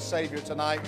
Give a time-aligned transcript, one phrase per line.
[0.00, 0.80] Savior tonight?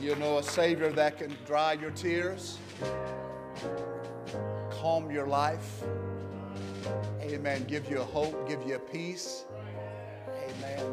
[0.00, 2.58] You know a Savior that can dry your tears,
[4.70, 5.84] calm your life.
[7.20, 7.64] Amen.
[7.64, 9.44] Give you a hope, give you a peace.
[10.28, 10.84] Amen.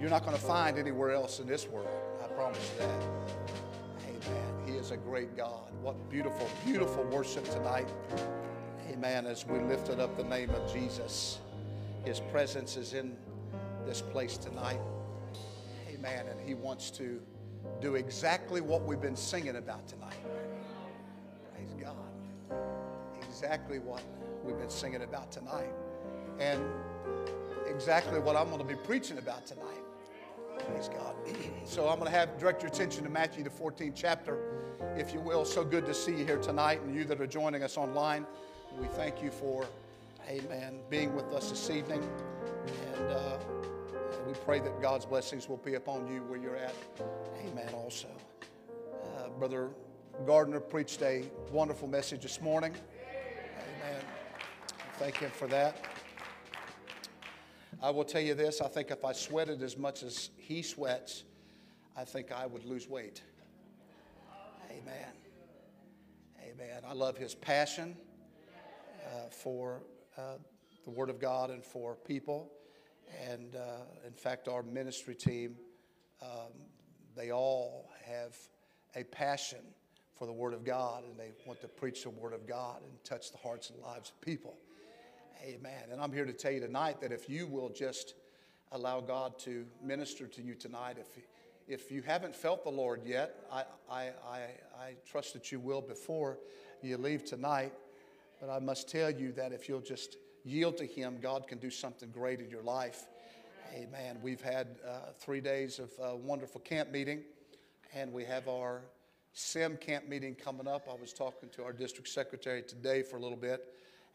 [0.00, 1.88] You're not going to find anywhere else in this world.
[2.24, 3.02] I promise you that.
[4.08, 4.66] Amen.
[4.66, 5.70] He is a great God.
[5.82, 7.88] What beautiful, beautiful worship tonight.
[8.90, 9.26] Amen.
[9.26, 11.38] As we lifted up the name of Jesus,
[12.04, 13.14] His presence is in
[13.86, 14.80] this place tonight.
[15.88, 16.26] Amen.
[16.28, 17.20] And He wants to
[17.80, 20.18] do exactly what we've been singing about tonight.
[21.54, 22.58] Praise God.
[23.28, 24.02] Exactly what
[24.44, 25.72] we've been singing about tonight.
[26.38, 26.62] And
[27.66, 29.64] exactly what I'm going to be preaching about tonight.
[30.58, 31.14] Praise God.
[31.64, 34.38] So I'm going to have direct your attention to Matthew the 14th chapter,
[34.96, 35.44] if you will.
[35.44, 38.26] So good to see you here tonight, and you that are joining us online.
[38.80, 39.66] We thank you for,
[40.28, 42.02] Amen, being with us this evening,
[42.96, 43.38] and uh,
[44.26, 46.74] we pray that God's blessings will be upon you where you're at.
[47.46, 47.68] Amen.
[47.72, 48.08] Also,
[49.04, 49.70] uh, Brother
[50.26, 52.74] Gardner preached a wonderful message this morning.
[53.84, 54.02] Amen.
[54.94, 55.76] Thank him for that.
[57.80, 61.22] I will tell you this I think if I sweated as much as he sweats,
[61.96, 63.22] I think I would lose weight.
[64.72, 65.12] Amen.
[66.42, 66.82] Amen.
[66.84, 67.96] I love his passion
[69.06, 69.82] uh, for
[70.16, 70.38] uh,
[70.84, 72.52] the Word of God and for people.
[73.28, 75.56] And uh, in fact, our ministry team,
[76.22, 76.52] um,
[77.16, 78.36] they all have
[78.94, 79.60] a passion
[80.14, 82.92] for the Word of God and they want to preach the Word of God and
[83.04, 84.56] touch the hearts and lives of people.
[85.42, 85.84] Amen.
[85.92, 88.14] And I'm here to tell you tonight that if you will just
[88.72, 91.06] allow God to minister to you tonight, if,
[91.68, 94.40] if you haven't felt the Lord yet, I, I, I,
[94.78, 96.38] I trust that you will before
[96.82, 97.72] you leave tonight.
[98.40, 101.70] But I must tell you that if you'll just yield to Him, God can do
[101.70, 103.06] something great in your life.
[103.74, 104.18] Amen.
[104.22, 107.22] We've had uh, three days of uh, wonderful camp meeting,
[107.94, 108.82] and we have our
[109.32, 110.88] SIM camp meeting coming up.
[110.90, 113.72] I was talking to our district secretary today for a little bit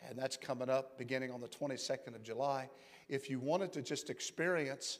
[0.07, 2.69] and that's coming up beginning on the 22nd of July.
[3.09, 4.99] If you wanted to just experience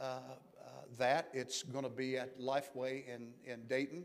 [0.00, 4.04] uh, uh, that, it's going to be at Lifeway in, in Dayton.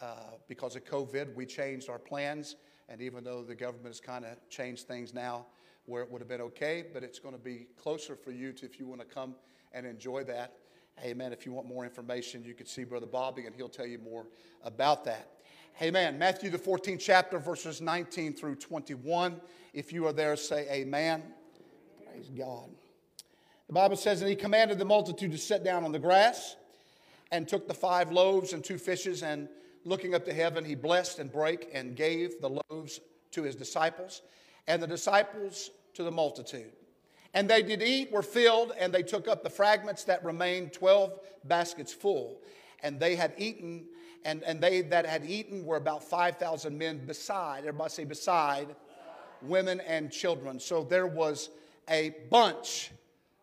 [0.00, 0.14] Uh,
[0.48, 2.56] because of COVID, we changed our plans,
[2.90, 5.46] and even though the government has kind of changed things now
[5.86, 8.66] where it would have been okay, but it's going to be closer for you to,
[8.66, 9.34] if you want to come
[9.72, 10.54] and enjoy that.
[11.02, 11.32] Amen.
[11.32, 14.26] If you want more information, you could see Brother Bobby, and he'll tell you more
[14.64, 15.30] about that.
[15.80, 16.18] Amen.
[16.18, 19.40] Matthew, the 14th chapter, verses 19 through 21.
[19.72, 21.22] If you are there, say amen.
[22.04, 22.68] Praise God.
[23.68, 26.56] The Bible says, And he commanded the multitude to sit down on the grass,
[27.32, 29.48] and took the five loaves and two fishes, and
[29.84, 33.00] looking up to heaven, he blessed and brake and gave the loaves
[33.32, 34.22] to his disciples,
[34.66, 36.72] and the disciples to the multitude.
[37.32, 41.20] And they did eat, were filled, and they took up the fragments that remained, 12
[41.44, 42.40] baskets full.
[42.82, 43.86] And they had eaten
[44.24, 48.68] and, and they that had eaten were about 5,000 men beside, everybody say beside,
[49.42, 50.60] women and children.
[50.60, 51.50] So there was
[51.88, 52.90] a bunch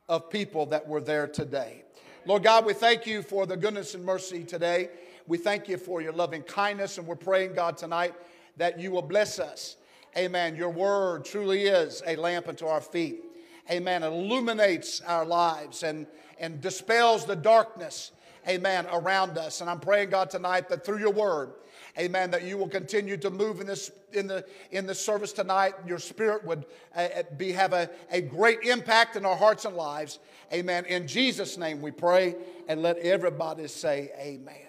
[0.08, 1.84] of people that were there today.
[2.26, 4.90] Lord God, we thank you for the goodness and mercy today.
[5.28, 8.16] We thank you for your loving kindness, and we're praying, God, tonight
[8.58, 9.76] that you will bless us.
[10.18, 10.56] Amen.
[10.56, 13.24] Your word truly is a lamp unto our feet.
[13.70, 14.04] Amen.
[14.04, 16.08] It illuminates our lives and,
[16.40, 18.12] and dispels the darkness
[18.48, 19.62] amen, around us.
[19.62, 21.52] And I'm praying, God, tonight that through your word,
[21.98, 25.74] amen, that you will continue to move in this in the in the service tonight.
[25.86, 26.66] Your spirit would
[26.96, 27.08] uh,
[27.38, 30.20] be have a, a great impact in our hearts and lives.
[30.54, 30.86] Amen.
[30.86, 32.36] In Jesus' name we pray,
[32.68, 34.67] and let everybody say amen.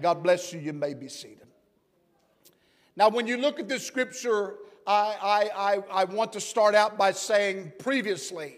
[0.00, 0.60] God bless you.
[0.60, 1.46] You may be seated.
[2.96, 4.56] Now, when you look at this scripture,
[4.86, 5.16] I,
[5.56, 8.56] I, I, I want to start out by saying previously,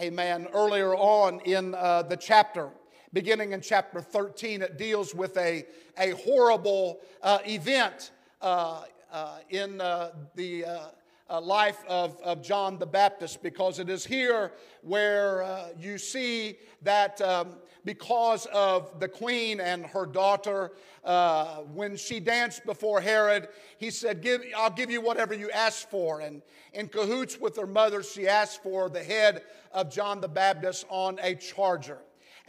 [0.00, 2.70] amen, earlier on in uh, the chapter,
[3.12, 4.62] beginning in chapter 13.
[4.62, 5.64] It deals with a,
[5.98, 8.82] a horrible uh, event uh,
[9.12, 14.52] uh, in uh, the uh, life of, of John the Baptist because it is here
[14.82, 17.56] where you see that um,
[17.88, 20.72] because of the queen and her daughter,
[21.04, 23.48] uh, when she danced before Herod,
[23.78, 26.20] he said, give, I'll give you whatever you ask for.
[26.20, 26.42] And
[26.74, 29.40] in cahoots with her mother, she asked for the head
[29.72, 31.96] of John the Baptist on a charger.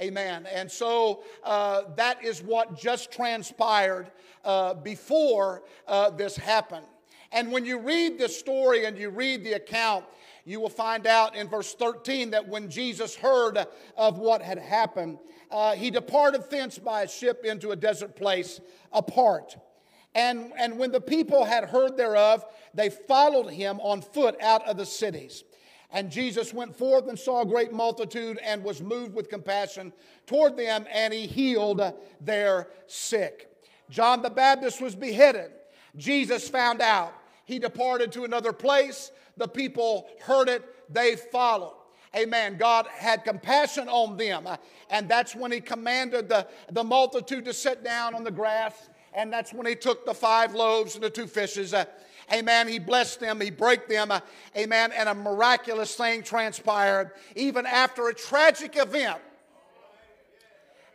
[0.02, 0.46] Amen.
[0.52, 4.12] And so uh, that is what just transpired
[4.44, 6.86] uh, before uh, this happened.
[7.32, 10.04] And when you read the story and you read the account,
[10.50, 15.20] you will find out in verse 13 that when Jesus heard of what had happened,
[15.52, 18.60] uh, he departed thence by a ship into a desert place
[18.92, 19.56] apart.
[20.16, 22.44] And, and when the people had heard thereof,
[22.74, 25.44] they followed him on foot out of the cities.
[25.92, 29.94] And Jesus went forth and saw a great multitude and was moved with compassion
[30.26, 31.80] toward them, and he healed
[32.22, 33.56] their sick.
[33.92, 35.52] John the Baptist was beheaded.
[35.96, 37.14] Jesus found out.
[37.50, 39.12] He departed to another place.
[39.36, 40.64] The people heard it,
[40.94, 41.78] they followed.
[42.16, 42.58] Amen.
[42.58, 44.48] God had compassion on them.
[44.92, 48.92] And that's when He commanded the, the multitude to sit down on the grass.
[49.16, 51.74] And that's when He took the five loaves and the two fishes.
[52.32, 52.68] Amen.
[52.68, 54.14] He blessed them, He broke them.
[54.56, 54.92] Amen.
[54.96, 59.18] And a miraculous thing transpired even after a tragic event.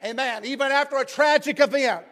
[0.05, 0.45] Amen.
[0.45, 2.05] Even after a tragic event.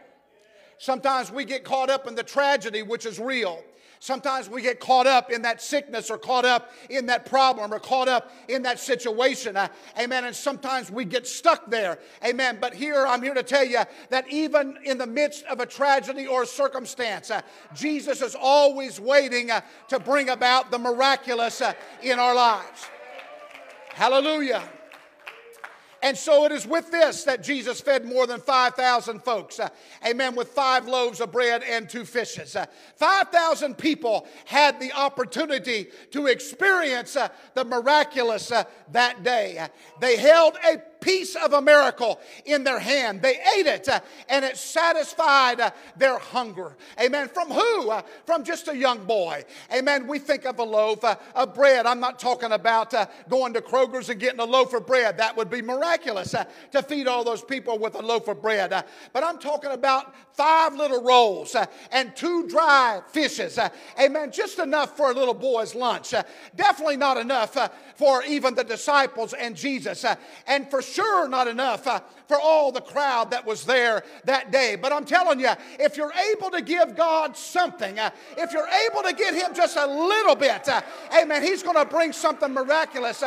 [0.78, 3.62] Sometimes we get caught up in the tragedy, which is real.
[4.02, 7.78] Sometimes we get caught up in that sickness or caught up in that problem or
[7.78, 9.56] caught up in that situation.
[9.56, 10.24] Uh, amen.
[10.24, 12.00] And sometimes we get stuck there.
[12.24, 12.58] Amen.
[12.60, 13.78] But here, I'm here to tell you
[14.10, 17.42] that even in the midst of a tragedy or a circumstance, uh,
[17.76, 21.72] Jesus is always waiting uh, to bring about the miraculous uh,
[22.02, 22.88] in our lives.
[23.90, 24.68] Hallelujah.
[26.02, 29.60] And so it is with this that Jesus fed more than 5,000 folks.
[29.60, 29.68] Uh,
[30.06, 30.34] amen.
[30.34, 32.56] With five loaves of bread and two fishes.
[32.56, 32.66] Uh,
[32.96, 39.58] 5,000 people had the opportunity to experience uh, the miraculous uh, that day.
[39.58, 39.68] Uh,
[40.00, 43.20] they held a piece of a miracle in their hand.
[43.20, 46.76] They ate it uh, and it satisfied uh, their hunger.
[46.98, 47.28] Amen.
[47.28, 47.90] From who?
[47.90, 49.44] Uh, from just a young boy.
[49.74, 50.06] Amen.
[50.06, 51.84] We think of a loaf uh, of bread.
[51.84, 55.18] I'm not talking about uh, going to Kroger's and getting a loaf of bread.
[55.18, 58.70] That would be miraculous uh, to feed all those people with a loaf of bread.
[59.12, 61.56] but I'm talking about five little rolls
[61.90, 63.58] and two dry fishes.
[64.00, 64.30] amen.
[64.32, 66.14] Just enough for a little boy's lunch.
[66.54, 67.56] definitely not enough
[67.96, 70.04] for even the disciples and Jesus.
[70.46, 74.76] and for sure not enough uh, for all the crowd that was there that day.
[74.80, 79.02] But I'm telling you, if you're able to give God something, uh, if you're able
[79.02, 80.80] to get Him just a little bit, uh,
[81.20, 83.22] amen, He's going to bring something miraculous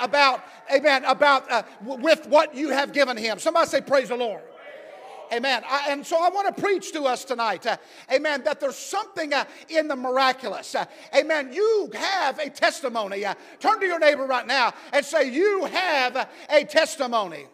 [0.00, 0.44] about,
[0.74, 3.38] amen, about with what you have given Him.
[3.38, 4.42] Somebody say, Praise the Lord.
[5.34, 5.62] Amen.
[5.68, 7.76] I, and so I want to preach to us tonight, uh,
[8.12, 10.74] amen, that there's something uh, in the miraculous.
[10.74, 10.84] Uh,
[11.14, 11.52] amen.
[11.52, 13.24] You have a testimony.
[13.24, 17.46] Uh, turn to your neighbor right now and say, You have a testimony.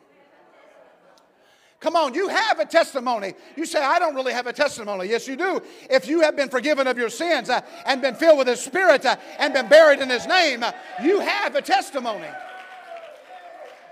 [1.81, 3.33] Come on, you have a testimony.
[3.57, 5.09] You say, I don't really have a testimony.
[5.09, 5.63] Yes, you do.
[5.89, 9.07] If you have been forgiven of your sins uh, and been filled with His Spirit
[9.07, 10.73] uh, and been buried in His name, uh,
[11.03, 12.29] you have a testimony.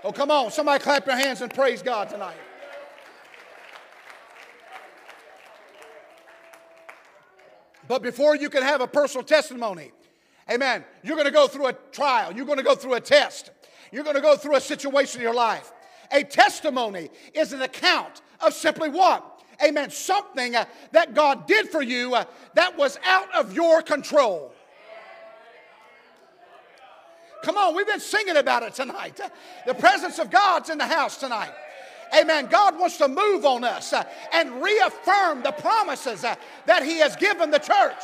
[0.03, 0.51] Oh, come on.
[0.51, 2.37] Somebody clap your hands and praise God tonight.
[7.89, 9.91] But before you can have a personal testimony,
[10.49, 12.31] amen, you're going to go through a trial.
[12.31, 13.49] You're going to go through a test.
[13.91, 15.73] You're going to go through a situation in your life.
[16.11, 19.41] A testimony is an account of simply what?
[19.65, 19.89] Amen.
[19.89, 24.53] Something uh, that God did for you uh, that was out of your control.
[27.43, 29.19] Come on, we've been singing about it tonight.
[29.65, 31.53] The presence of God's in the house tonight.
[32.17, 32.47] Amen.
[32.47, 36.35] God wants to move on us uh, and reaffirm the promises uh,
[36.65, 38.03] that He has given the church.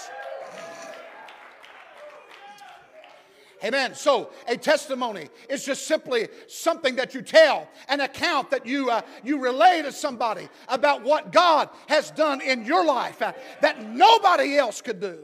[3.64, 3.96] Amen.
[3.96, 9.02] So a testimony is just simply something that you tell, an account that you uh,
[9.24, 14.58] you relay to somebody about what God has done in your life uh, that nobody
[14.58, 15.20] else could do.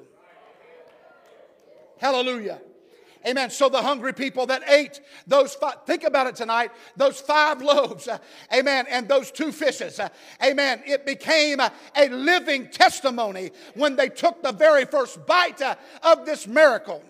[2.00, 2.62] Hallelujah.
[3.28, 3.50] Amen.
[3.52, 8.08] So the hungry people that ate those five, think about it tonight, those five loaves,
[8.08, 8.18] uh,
[8.54, 10.10] amen, and those two fishes, uh,
[10.44, 10.82] amen.
[10.86, 15.62] It became uh, a living testimony when they took the very first bite
[16.02, 17.04] of this miracle.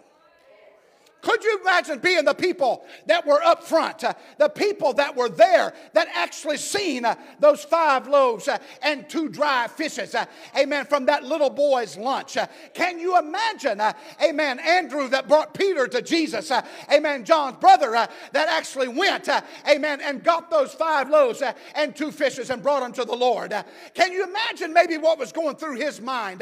[1.22, 5.30] Could you imagine being the people that were up front, uh, the people that were
[5.30, 10.25] there that actually seen uh, those five loaves uh, and two dry fishes, uh,
[10.58, 12.38] amen, from that little boy's lunch?
[12.38, 16.51] Uh, can you imagine, uh, amen, Andrew that brought Peter to Jesus,
[16.92, 18.10] amen, John's brother that
[18.50, 19.30] actually went,
[19.70, 21.44] amen, and got those five loaves
[21.75, 23.54] and two fishes and brought them to the Lord?
[23.94, 26.42] can you imagine maybe what was going through his mind?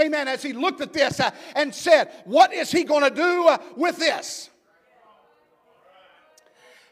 [0.00, 3.48] Amen, as he looked at this uh, and said, What is he going to do
[3.48, 4.50] uh, with this?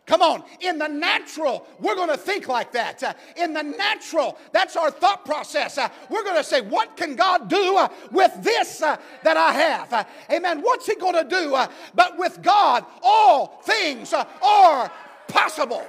[0.07, 3.03] Come on, in the natural, we're going to think like that.
[3.03, 5.79] Uh, in the natural, that's our thought process.
[5.79, 10.07] Uh, we're going to say, What can God do uh, with this that I have?
[10.31, 10.61] Amen.
[10.63, 11.57] What's He going to do?
[11.95, 14.91] But with God, all things are
[15.27, 15.85] possible.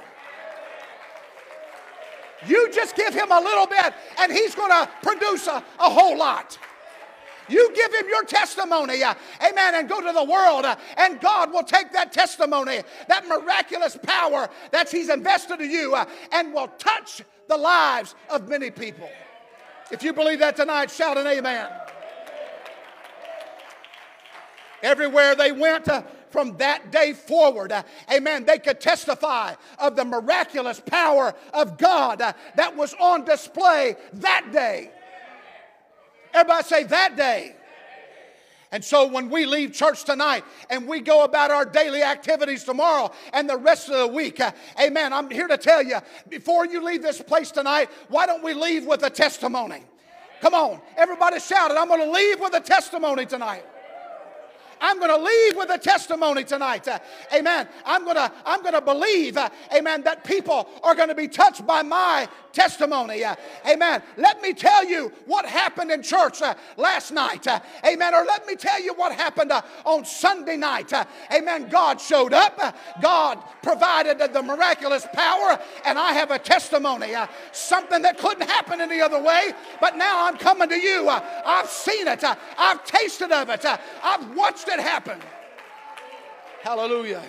[2.45, 6.17] You just give Him a little bit, and He's going to produce a, a whole
[6.17, 6.57] lot.
[7.49, 11.51] You give him your testimony, uh, amen, and go to the world, uh, and God
[11.51, 16.67] will take that testimony, that miraculous power that he's invested in you, uh, and will
[16.77, 19.09] touch the lives of many people.
[19.91, 21.69] If you believe that tonight, shout an amen.
[24.83, 30.05] Everywhere they went, uh, from that day forward, uh, amen, they could testify of the
[30.05, 34.91] miraculous power of God uh, that was on display that day.
[36.33, 37.55] Everybody say that day.
[38.71, 43.11] And so when we leave church tonight and we go about our daily activities tomorrow
[43.31, 46.83] and the rest of the week, uh, amen, I'm here to tell you before you
[46.83, 49.83] leave this place tonight, why don't we leave with a testimony?
[50.41, 51.77] Come on, everybody shout it.
[51.77, 53.63] I'm going to leave with a testimony tonight.
[54.81, 56.87] I'm going to leave with a testimony tonight.
[56.87, 56.99] Uh,
[57.33, 57.67] amen.
[57.85, 61.27] I'm going to I'm going to believe, uh, amen, that people are going to be
[61.27, 63.23] touched by my testimony.
[63.23, 63.35] Uh,
[63.69, 64.01] amen.
[64.17, 67.47] Let me tell you what happened in church uh, last night.
[67.47, 68.15] Uh, amen.
[68.15, 70.91] Or let me tell you what happened uh, on Sunday night.
[71.33, 71.69] amen.
[71.69, 72.59] God showed up.
[73.01, 77.13] God provided the miraculous power, and I have a testimony.
[77.51, 81.09] something that couldn't happen any other way, but now I'm coming to you.
[81.09, 82.23] I've seen it.
[82.23, 83.65] I've tasted of it.
[83.65, 85.19] I've watched watched it happen.
[86.61, 87.23] Hallelujah.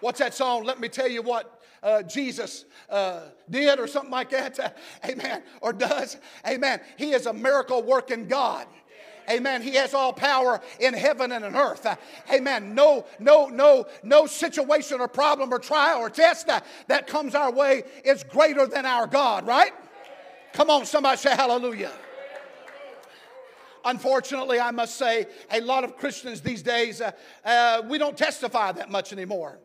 [0.00, 0.64] What's that song?
[0.64, 4.58] Let me tell you what uh, Jesus uh, did, or something like that.
[4.58, 4.70] Uh,
[5.08, 5.42] amen.
[5.60, 6.16] Or does.
[6.46, 6.80] Amen.
[6.96, 8.66] He is a miracle working God.
[9.30, 9.62] Amen.
[9.62, 11.86] He has all power in heaven and in earth.
[11.86, 11.96] Uh,
[12.32, 12.74] amen.
[12.74, 17.52] No, no, no, no situation or problem or trial or test uh, that comes our
[17.52, 19.72] way is greater than our God, right?
[20.52, 21.92] Come on, somebody say hallelujah.
[23.84, 27.12] Unfortunately, I must say, a lot of Christians these days, uh,
[27.44, 29.58] uh, we don't testify that much anymore.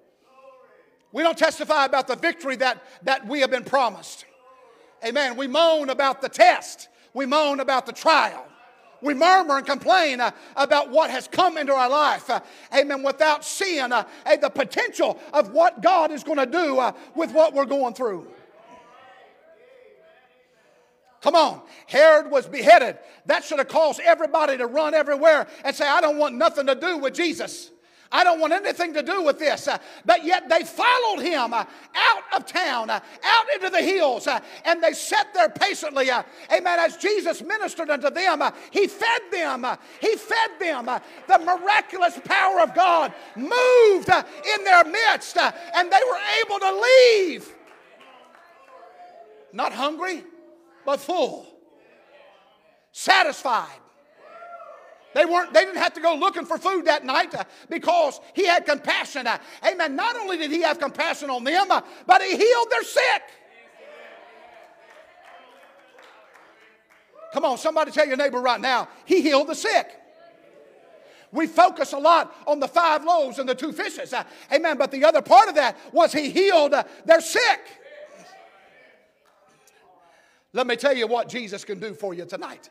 [1.11, 4.25] We don't testify about the victory that, that we have been promised.
[5.05, 5.37] Amen.
[5.37, 8.45] We moan about the test, we moan about the trial.
[9.01, 12.29] We murmur and complain uh, about what has come into our life.
[12.29, 12.39] Uh,
[12.75, 13.03] amen.
[13.03, 14.05] Without seeing uh,
[14.41, 18.27] the potential of what God is going to do uh, with what we're going through.
[21.21, 21.61] Come on.
[21.87, 22.97] Herod was beheaded.
[23.25, 26.75] That should have caused everybody to run everywhere and say, I don't want nothing to
[26.75, 27.71] do with Jesus.
[28.11, 29.67] I don't want anything to do with this.
[29.67, 34.27] Uh, but yet they followed him uh, out of town, uh, out into the hills,
[34.27, 36.09] uh, and they sat there patiently.
[36.09, 36.79] Uh, amen.
[36.79, 39.65] As Jesus ministered unto them, uh, he fed them.
[39.99, 40.85] he fed them.
[40.85, 47.53] the miraculous power of God moved in their midst, and they were able to leave.
[49.51, 50.23] Not hungry,
[50.85, 51.47] but full,
[52.91, 53.79] satisfied.
[55.13, 58.45] They weren't, they didn't have to go looking for food that night uh, because he
[58.45, 59.25] had compassion.
[59.25, 59.95] Uh, amen.
[59.95, 63.23] Not only did he have compassion on them, uh, but he healed their sick.
[67.33, 69.87] Come on, somebody tell your neighbor right now, he healed the sick.
[71.31, 74.13] We focus a lot on the five loaves and the two fishes.
[74.53, 74.77] Amen.
[74.77, 76.73] But the other part of that was he healed
[77.05, 77.59] their sick.
[80.55, 82.69] Let me tell you what Jesus can do for you tonight.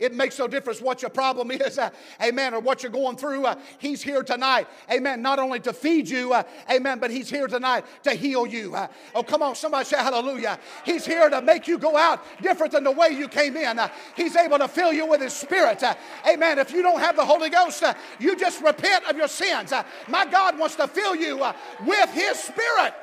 [0.00, 3.44] It makes no difference what your problem is, uh, amen, or what you're going through.
[3.44, 7.46] Uh, he's here tonight, amen, not only to feed you, uh, amen, but He's here
[7.46, 8.74] tonight to heal you.
[8.74, 10.58] Uh, oh, come on, somebody say hallelujah.
[10.84, 13.78] He's here to make you go out different than the way you came in.
[13.78, 15.94] Uh, he's able to fill you with His Spirit, uh,
[16.26, 16.58] amen.
[16.58, 17.84] If you don't have the Holy Ghost,
[18.18, 19.72] you just repent of your sins.
[20.08, 21.44] my God wants to fill you
[21.84, 22.94] with His Spirit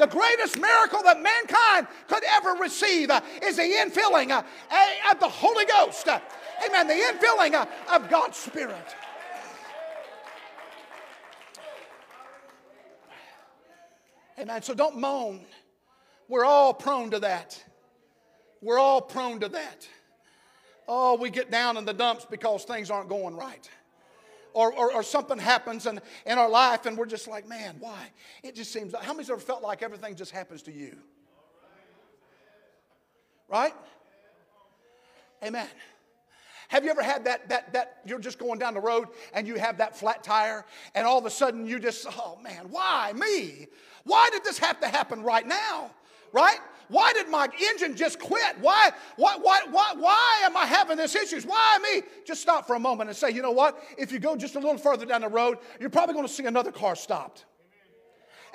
[0.00, 4.42] the greatest miracle that mankind could ever receive uh, is the infilling uh,
[5.10, 6.08] of the Holy Ghost.
[6.08, 6.18] Uh,
[6.66, 6.88] amen.
[6.88, 8.96] The infilling of God's Spirit.
[14.38, 14.62] Amen.
[14.62, 15.44] So don't moan.
[16.28, 17.62] We're all prone to that.
[18.62, 19.86] We're all prone to that.
[20.88, 23.68] Oh, we get down in the dumps because things aren't going right
[24.52, 28.10] or, or, or, something happens in, in our life and we're just like, man, why?
[28.42, 30.96] It just seems like, how many's ever felt like everything just happens to you?
[33.48, 33.74] Right?
[35.42, 35.68] Amen.
[36.68, 39.56] Have you ever had that, that, that you're just going down the road and you
[39.56, 40.64] have that flat tire
[40.94, 43.66] and all of a sudden you just, oh man, why me?
[44.04, 45.90] Why did this have to happen right now?
[46.32, 46.58] Right?
[46.88, 48.58] Why did my engine just quit?
[48.60, 51.46] Why, why, why, why, why am I having this issues?
[51.46, 52.02] Why me?
[52.26, 53.80] Just stop for a moment and say, you know what?
[53.96, 56.46] If you go just a little further down the road, you're probably going to see
[56.46, 57.44] another car stopped.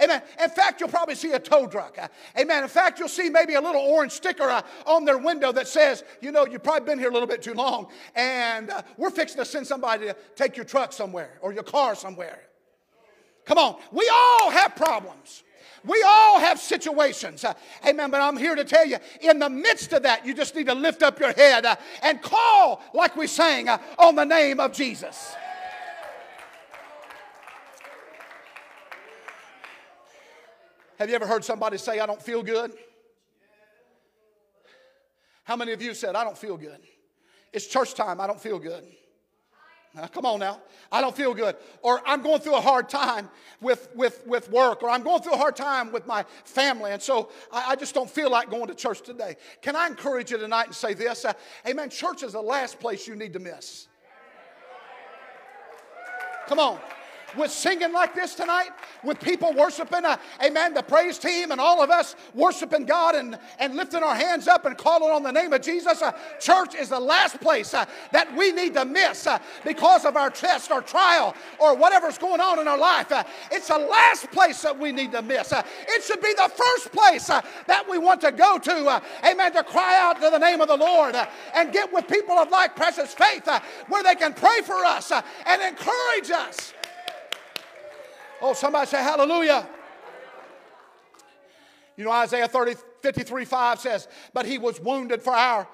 [0.04, 0.22] Amen.
[0.44, 1.98] In fact, you'll probably see a tow truck.
[2.38, 2.64] Amen.
[2.64, 6.04] In fact, you'll see maybe a little orange sticker uh, on their window that says,
[6.20, 9.38] you know, you've probably been here a little bit too long, and uh, we're fixing
[9.38, 12.42] to send somebody to take your truck somewhere or your car somewhere.
[13.46, 13.78] Come on.
[13.94, 15.44] We all have problems.
[15.86, 17.44] We all have situations.
[17.44, 17.54] Uh,
[17.88, 18.12] amen.
[18.12, 20.74] But I'm here to tell you, in the midst of that, you just need to
[20.74, 24.74] lift up your head uh, and call, like we sang, uh, on the name of
[24.74, 25.36] Jesus.
[30.98, 32.72] Have you ever heard somebody say, I don't feel good?
[35.44, 36.80] How many of you said, I don't feel good?
[37.54, 38.84] It's church time, I don't feel good.
[40.12, 40.62] Come on now.
[40.92, 41.56] I don't feel good.
[41.82, 43.30] Or I'm going through a hard time
[43.62, 47.02] with, with, with work, or I'm going through a hard time with my family, and
[47.02, 49.38] so I, I just don't feel like going to church today.
[49.62, 51.26] Can I encourage you tonight and say this?
[51.26, 51.34] Uh,
[51.68, 51.90] amen.
[51.90, 53.88] Church is the last place you need to miss.
[56.48, 56.80] Come on
[57.38, 58.70] with singing like this tonight,
[59.04, 63.38] with people worshiping, uh, amen, the praise team and all of us worshiping God and,
[63.60, 66.90] and lifting our hands up and calling on the name of Jesus, uh, church is
[66.90, 70.82] the last place uh, that we need to miss uh, because of our test or
[70.82, 73.12] trial or whatever's going on in our life.
[73.12, 75.52] Uh, it's the last place that we need to miss.
[75.52, 79.64] Uh, it should be the first place that we want to go to, amen, to
[79.64, 81.16] cry out to the name of the Lord
[81.56, 83.48] and get with people of like precious faith
[83.88, 86.75] where they can pray for us and encourage us.
[88.42, 89.68] Oh, somebody say hallelujah.
[91.98, 95.68] You know, Isaiah 30, 53 5 says, But he was wounded for our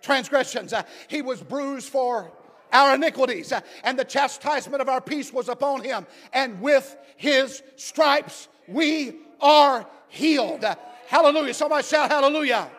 [0.00, 0.74] transgressions,
[1.08, 2.32] he was bruised for
[2.72, 3.52] our iniquities,
[3.84, 9.86] and the chastisement of our peace was upon him, and with his stripes we are
[10.08, 10.64] healed.
[11.06, 11.54] Hallelujah.
[11.54, 12.70] Somebody shout hallelujah.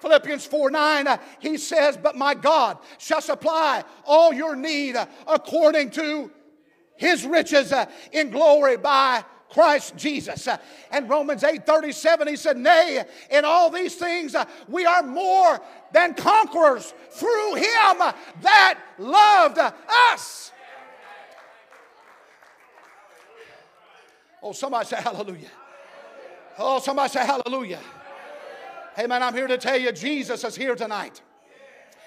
[0.00, 4.96] Philippians 4 9, uh, he says, But my God shall supply all your need
[5.28, 6.30] according to
[7.02, 10.46] his riches uh, in glory by Christ Jesus.
[10.46, 10.56] Uh,
[10.90, 15.60] and Romans 8 37, he said, Nay, in all these things uh, we are more
[15.92, 17.98] than conquerors through him
[18.40, 19.58] that loved
[20.10, 20.52] us.
[24.42, 25.50] Oh, somebody say hallelujah.
[26.58, 27.80] Oh, somebody say hallelujah.
[28.94, 31.20] Hey, man, I'm here to tell you Jesus is here tonight.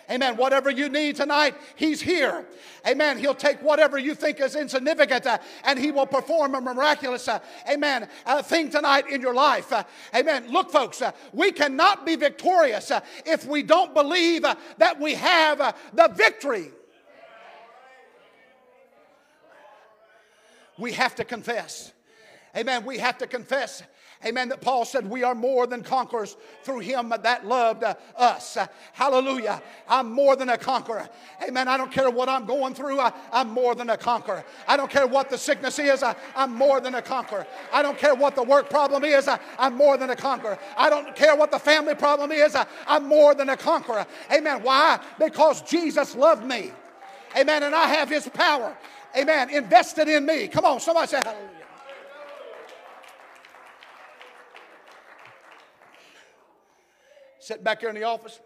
[0.10, 0.38] Amen.
[0.38, 2.46] Whatever you need tonight, He's here.
[2.88, 3.18] Amen.
[3.18, 7.40] He'll take whatever you think is insignificant uh, and He will perform a miraculous, uh,
[7.70, 9.74] amen, uh, thing tonight in your life.
[9.74, 10.52] Uh, amen.
[10.52, 14.44] Look, folks, uh, we cannot be victorious uh, if we don't believe
[14.78, 16.72] that we have the victory.
[20.78, 21.94] We have to confess.
[22.56, 22.86] Amen.
[22.86, 23.82] We have to confess
[24.24, 24.50] Amen.
[24.50, 27.84] That Paul said, We are more than conquerors through him that loved
[28.16, 28.58] us.
[28.94, 29.62] Hallelujah.
[29.88, 31.10] I'm more than a conqueror.
[31.48, 31.68] Amen.
[31.68, 34.44] I don't care what I'm going through, I, am more than a conqueror.
[34.68, 37.46] I don't care what the sickness is, I, am more than a conqueror.
[37.74, 40.58] I don't care what the work problem is, I, am more than a conqueror.
[40.78, 42.56] I don't care what the family problem is,
[42.88, 44.06] I'm more than a conqueror.
[44.32, 44.64] Amen.
[44.64, 45.00] Why?
[45.20, 46.72] Because Jesus loved me.
[47.38, 47.64] Amen.
[47.64, 48.76] And I have his power.
[49.18, 49.50] Amen.
[49.50, 50.48] Invested in me.
[50.48, 51.55] Come on, somebody say hallelujah.
[57.46, 58.40] Sitting back here in the office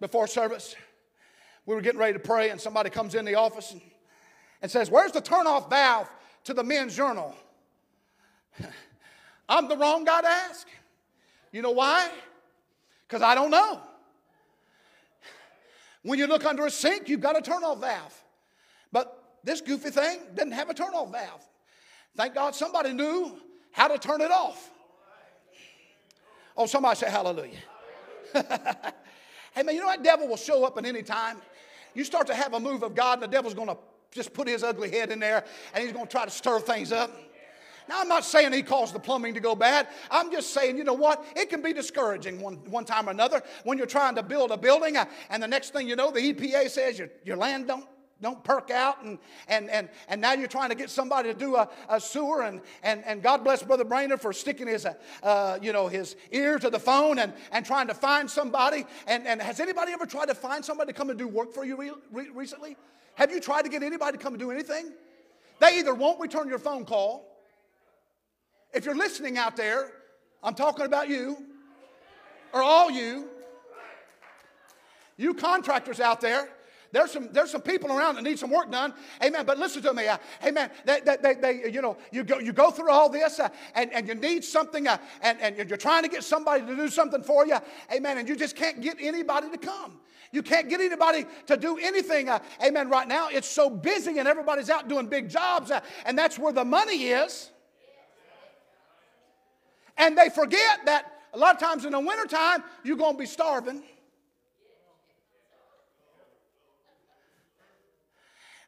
[0.00, 0.76] before service.
[1.64, 3.80] We were getting ready to pray, and somebody comes in the office and,
[4.60, 6.08] and says, Where's the turn-off valve
[6.44, 7.34] to the men's journal?
[9.48, 10.68] I'm the wrong guy to ask.
[11.52, 12.10] You know why?
[13.08, 13.80] Because I don't know.
[16.02, 18.22] When you look under a sink, you've got a turn-off valve.
[18.92, 21.42] But this goofy thing didn't have a turn-off valve.
[22.14, 23.38] Thank God somebody knew
[23.72, 24.70] how to turn it off.
[26.56, 27.58] Oh, somebody say hallelujah.
[29.54, 31.38] hey, man, you know that devil will show up at any time.
[31.94, 33.76] You start to have a move of God, and the devil's going to
[34.10, 35.44] just put his ugly head in there,
[35.74, 37.10] and he's going to try to stir things up.
[37.88, 39.86] Now, I'm not saying he caused the plumbing to go bad.
[40.10, 41.24] I'm just saying, you know what?
[41.36, 44.56] It can be discouraging one, one time or another when you're trying to build a
[44.56, 47.86] building, uh, and the next thing you know, the EPA says your, your land don't
[48.22, 51.56] don't perk out and, and, and, and now you're trying to get somebody to do
[51.56, 54.86] a, a sewer and, and, and god bless brother brainerd for sticking his,
[55.22, 58.84] uh, you know, his ear to the phone and, and trying to find somebody.
[59.06, 61.64] And, and has anybody ever tried to find somebody to come and do work for
[61.64, 62.76] you re- re- recently?
[63.16, 64.92] Have you tried to get anybody to come and do anything?
[65.60, 67.26] They either won't return your phone call.
[68.74, 69.92] If you're listening out there
[70.42, 71.38] i'm talking about you
[72.52, 73.28] or all you.
[75.16, 76.48] You contractors out there
[76.92, 78.94] There's some, there's some people around that need some work done.
[79.22, 79.44] Amen.
[79.44, 80.06] But listen to me.
[80.08, 80.70] Uh, amen.
[80.84, 84.08] They, they, they, you know, you go, you go through all this uh, and, and
[84.08, 87.46] you need something uh, and, and you're trying to get somebody to do something for
[87.46, 87.58] you.
[87.92, 88.18] Amen.
[88.18, 89.98] And you just can't get anybody to come.
[90.32, 92.28] You can't get anybody to do anything.
[92.28, 92.90] Uh, amen.
[92.90, 96.52] Right now, it's so busy and everybody's out doing big jobs, uh, and that's where
[96.52, 97.50] the money is.
[99.96, 103.26] And they forget that a lot of times in the wintertime, you're going to be
[103.26, 103.82] starving.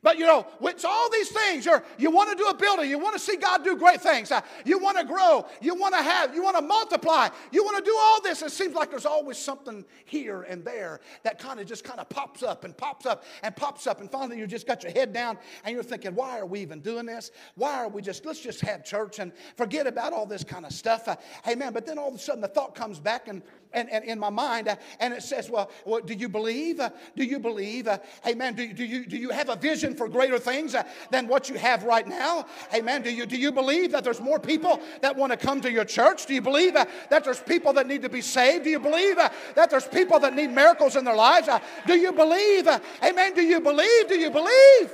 [0.00, 1.66] But you know, it's all these things.
[1.66, 2.88] You're, you want to do a building.
[2.88, 4.30] You want to see God do great things.
[4.30, 5.44] Uh, you want to grow.
[5.60, 6.34] You want to have.
[6.34, 7.28] You want to multiply.
[7.50, 8.42] You want to do all this.
[8.42, 12.08] It seems like there's always something here and there that kind of just kind of
[12.08, 14.00] pops up and pops up and pops up.
[14.00, 16.80] And finally, you just got your head down and you're thinking, why are we even
[16.80, 17.32] doing this?
[17.56, 20.72] Why are we just, let's just have church and forget about all this kind of
[20.72, 21.08] stuff.
[21.08, 21.16] Uh,
[21.48, 21.72] amen.
[21.72, 24.30] But then all of a sudden the thought comes back and and, and in my
[24.30, 26.80] mind, uh, and it says, well, well, do you believe?
[26.80, 27.86] Uh, do you believe?
[27.86, 28.54] Uh, amen.
[28.54, 30.74] Do, do, you, do you have a vision for greater things
[31.10, 32.46] than what you have right now?
[32.74, 33.02] Amen.
[33.02, 35.84] Do you, do you believe that there's more people that want to come to your
[35.84, 36.26] church?
[36.26, 38.64] Do you believe that there's people that need to be saved?
[38.64, 41.48] Do you believe that there's people that need miracles in their lives?
[41.86, 42.68] do you believe?
[43.02, 43.34] amen.
[43.34, 44.08] Do you believe?
[44.08, 44.92] Do you believe?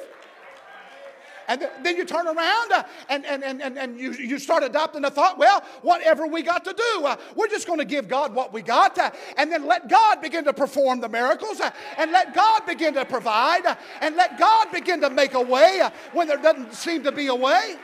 [1.49, 5.03] And then you turn around uh, and, and, and, and, and you, you start adopting
[5.03, 8.35] the thought, well, whatever we got to do, uh, we're just going to give God
[8.35, 12.13] what we got uh, and then let God begin to perform the miracles uh, and
[12.13, 15.91] let God begin to provide uh, and let God begin to make a way uh,
[16.13, 17.77] when there doesn't seem to be a way.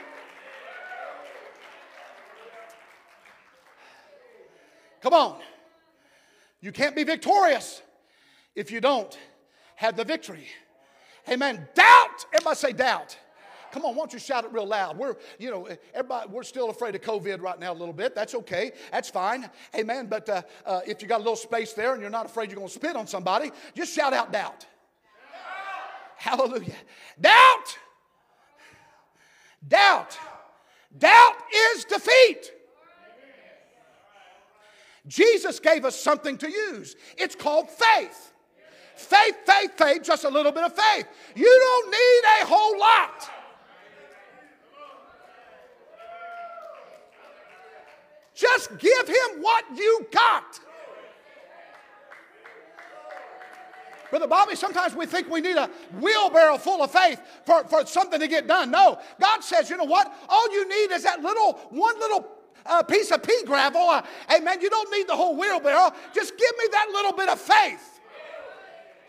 [5.01, 5.39] Come on.
[6.61, 7.81] You can't be victorious
[8.55, 9.17] if you don't
[9.75, 10.47] have the victory.
[11.27, 11.67] Amen.
[11.73, 12.25] Doubt.
[12.33, 13.17] Everybody say doubt.
[13.71, 14.97] Come on, why don't you shout it real loud?
[14.97, 18.13] We're, you know, everybody, we're still afraid of COVID right now a little bit.
[18.13, 18.73] That's okay.
[18.91, 19.49] That's fine.
[19.75, 20.07] Amen.
[20.07, 22.57] But uh, uh, if you got a little space there and you're not afraid you're
[22.57, 24.65] going to spit on somebody, just shout out doubt.
[26.17, 26.75] Hallelujah.
[27.19, 27.77] Doubt.
[29.67, 30.17] Doubt.
[30.97, 31.35] Doubt
[31.73, 32.51] is defeat.
[35.07, 36.95] Jesus gave us something to use.
[37.17, 38.33] It's called faith.
[38.95, 41.07] Faith, faith, faith, just a little bit of faith.
[41.35, 43.31] You don't need a whole lot.
[48.41, 50.59] Just give him what you got.
[54.09, 58.19] Brother Bobby, sometimes we think we need a wheelbarrow full of faith for, for something
[58.19, 58.71] to get done.
[58.71, 60.11] No, God says, you know what?
[60.27, 62.27] All you need is that little, one little
[62.65, 63.81] uh, piece of pea gravel.
[63.81, 64.01] Uh,
[64.35, 64.59] amen.
[64.59, 65.93] You don't need the whole wheelbarrow.
[66.13, 67.90] Just give me that little bit of faith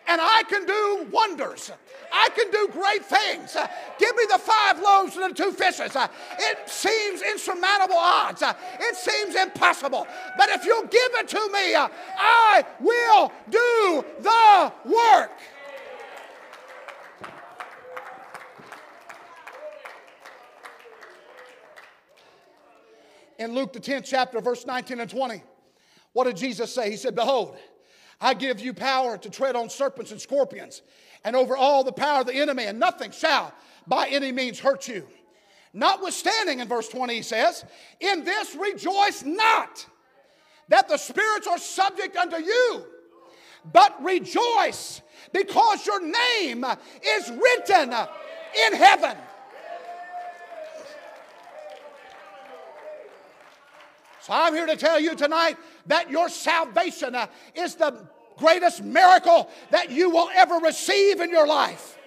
[0.08, 1.70] and I can do wonders.
[2.12, 3.56] I can do great things.
[3.98, 5.96] Give me the five loaves and the two fishes.
[5.96, 8.42] It seems insurmountable odds.
[8.42, 10.06] It seems impossible.
[10.36, 15.30] But if you give it to me, I will do the work.
[23.38, 25.42] In Luke, the 10th chapter, verse 19 and 20,
[26.12, 26.90] what did Jesus say?
[26.90, 27.56] He said, Behold,
[28.22, 30.82] I give you power to tread on serpents and scorpions
[31.24, 33.52] and over all the power of the enemy, and nothing shall
[33.86, 35.06] by any means hurt you.
[35.74, 37.64] Notwithstanding, in verse 20, he says,
[38.00, 39.84] In this rejoice not
[40.68, 42.84] that the spirits are subject unto you,
[43.72, 46.64] but rejoice because your name
[47.04, 47.92] is written
[48.66, 49.16] in heaven.
[54.20, 59.48] So I'm here to tell you tonight that your salvation uh, is the greatest miracle
[59.70, 61.98] that you will ever receive in your life.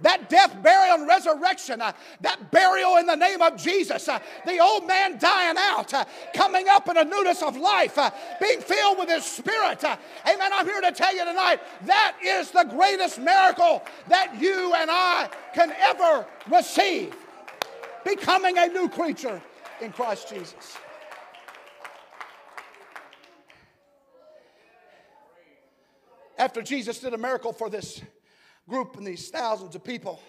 [0.00, 4.60] That death, burial, and resurrection, uh, that burial in the name of Jesus, uh, the
[4.60, 8.98] old man dying out, uh, coming up in a newness of life, uh, being filled
[8.98, 9.82] with His Spirit.
[9.82, 9.96] Uh,
[10.32, 10.52] amen.
[10.54, 15.30] I'm here to tell you tonight that is the greatest miracle that you and I
[15.52, 17.16] can ever receive.
[18.04, 19.42] Becoming a new creature
[19.80, 20.78] in Christ Jesus.
[26.38, 28.00] After Jesus did a miracle for this
[28.68, 30.20] group and these thousands of people,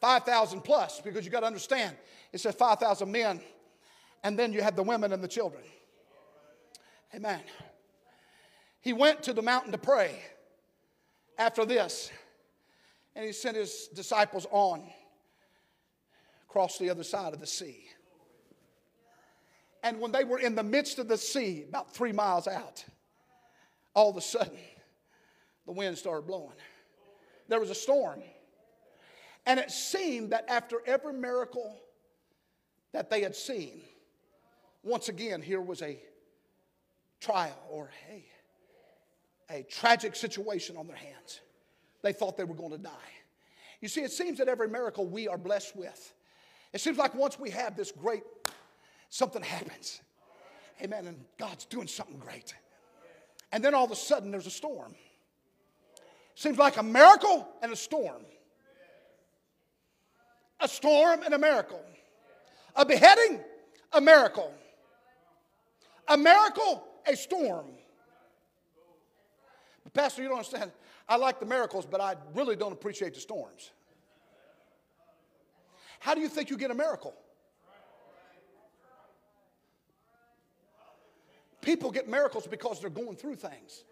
[0.00, 1.96] 5,000 plus, because you got to understand,
[2.32, 3.40] it said 5,000 men,
[4.22, 5.62] and then you had the women and the children.
[7.14, 7.40] Amen.
[8.80, 10.18] He went to the mountain to pray
[11.38, 12.10] after this,
[13.14, 14.82] and he sent his disciples on
[16.48, 17.84] across the other side of the sea.
[19.82, 22.84] And when they were in the midst of the sea, about three miles out,
[23.94, 24.58] all of a sudden,
[25.66, 26.56] the wind started blowing.
[27.48, 28.22] There was a storm.
[29.46, 31.80] And it seemed that after every miracle
[32.92, 33.80] that they had seen,
[34.82, 35.98] once again, here was a
[37.20, 38.24] trial or a,
[39.50, 41.40] a tragic situation on their hands.
[42.02, 42.90] they thought they were going to die.
[43.80, 46.14] You see, it seems that every miracle we are blessed with,
[46.72, 48.22] it seems like once we have this great,
[49.10, 50.00] something happens.
[50.82, 51.06] Amen.
[51.06, 52.54] And God's doing something great.
[53.52, 54.94] And then all of a sudden there's a storm.
[56.34, 58.22] Seems like a miracle and a storm.
[60.60, 61.84] A storm and a miracle.
[62.76, 63.40] A beheading,
[63.92, 64.52] a miracle.
[66.08, 67.66] A miracle, a storm.
[69.84, 70.72] But Pastor, you don't understand.
[71.08, 73.70] I like the miracles, but I really don't appreciate the storms.
[76.00, 77.14] How do you think you get a miracle?
[81.60, 83.84] People get miracles because they're going through things.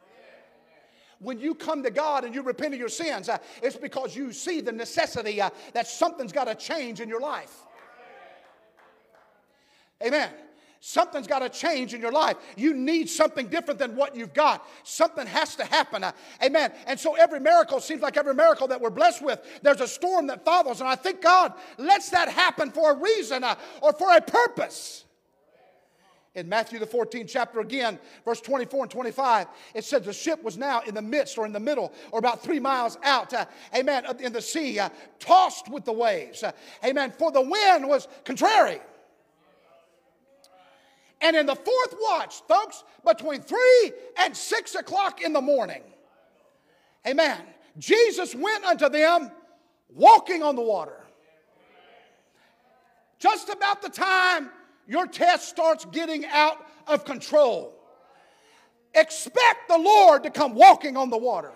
[1.21, 4.33] When you come to God and you repent of your sins, uh, it's because you
[4.33, 7.55] see the necessity uh, that something's got to change in your life.
[10.03, 10.31] Amen.
[10.83, 12.39] Something's got to change in your life.
[12.57, 14.67] You need something different than what you've got.
[14.83, 16.03] Something has to happen.
[16.03, 16.73] Uh, amen.
[16.87, 20.27] And so every miracle seems like every miracle that we're blessed with, there's a storm
[20.29, 20.81] that follows.
[20.81, 25.05] And I think God lets that happen for a reason uh, or for a purpose.
[26.37, 30.57] In Matthew, the 14th chapter, again, verse 24 and 25, it says the ship was
[30.57, 34.05] now in the midst or in the middle or about three miles out, uh, amen,
[34.21, 36.45] in the sea, uh, tossed with the waves.
[36.45, 36.53] Uh,
[36.85, 37.13] amen.
[37.19, 38.81] For the wind was contrary.
[41.21, 45.83] And in the fourth watch, folks, between three and six o'clock in the morning,
[47.07, 47.41] amen,
[47.77, 49.33] Jesus went unto them
[49.93, 51.05] walking on the water.
[53.19, 54.51] Just about the time
[54.91, 57.73] your test starts getting out of control,
[58.93, 61.53] expect the Lord to come walking on the water.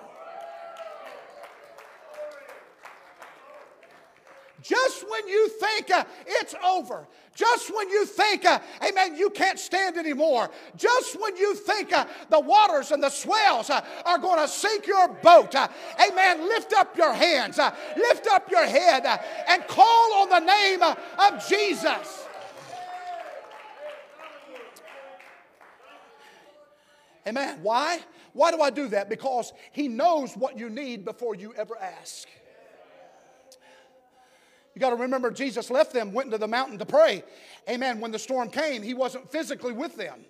[4.62, 9.59] Just when you think uh, it's over, just when you think, uh, amen, you can't
[9.59, 14.38] stand anymore, just when you think uh, the waters and the swells uh, are going
[14.38, 15.66] to sink your boat, uh,
[16.09, 19.05] amen, lift up your hands, uh, lift up your head,
[19.49, 22.23] and call on the name of Jesus.
[27.26, 27.60] Amen.
[27.62, 28.00] Why?
[28.32, 29.08] Why do I do that?
[29.08, 32.28] Because He knows what you need before you ever ask.
[34.74, 37.22] You got to remember, Jesus left them, went into the mountain to pray.
[37.68, 38.00] Amen.
[38.00, 40.24] When the storm came, he wasn't physically with them.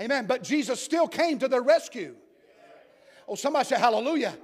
[0.00, 0.26] Amen.
[0.26, 2.16] But Jesus still came to their rescue.
[3.28, 4.36] Oh, somebody say hallelujah.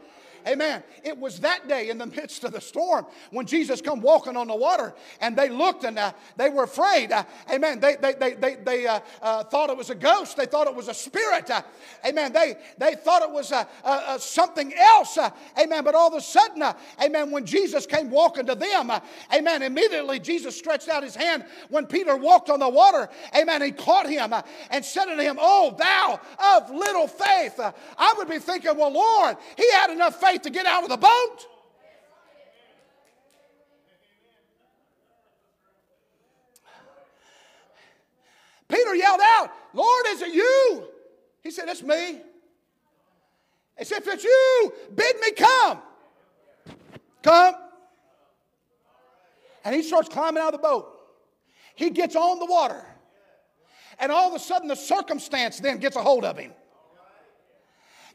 [0.46, 0.82] Amen.
[1.04, 4.48] It was that day in the midst of the storm when Jesus come walking on
[4.48, 7.12] the water and they looked and uh, they were afraid.
[7.12, 7.80] Uh, amen.
[7.80, 10.36] They, they, they, they, they uh, uh thought it was a ghost.
[10.36, 11.50] They thought it was a spirit.
[11.50, 11.62] Uh,
[12.06, 12.32] amen.
[12.32, 15.18] They, they thought it was uh, something else.
[15.58, 15.84] amen.
[15.84, 16.62] But all of a sudden,
[17.02, 18.90] amen, when Jesus came walking to them,
[19.34, 23.08] amen, immediately Jesus stretched out his hand when Peter walked on the water.
[23.36, 23.62] Amen.
[23.62, 24.34] He caught him
[24.70, 26.20] and said to him, Oh, thou
[26.56, 27.58] of little faith.
[27.58, 30.88] I would be thinking, well, Lord, he had enough faith faith to get out of
[30.88, 31.46] the boat.
[38.68, 40.84] Peter yelled out, Lord, is it you?
[41.42, 42.20] He said, It's me.
[43.78, 45.78] He said, If it's you, bid me come.
[47.22, 47.54] Come.
[49.64, 50.88] And he starts climbing out of the boat.
[51.74, 52.84] He gets on the water.
[53.98, 56.52] And all of a sudden, the circumstance then gets a hold of him.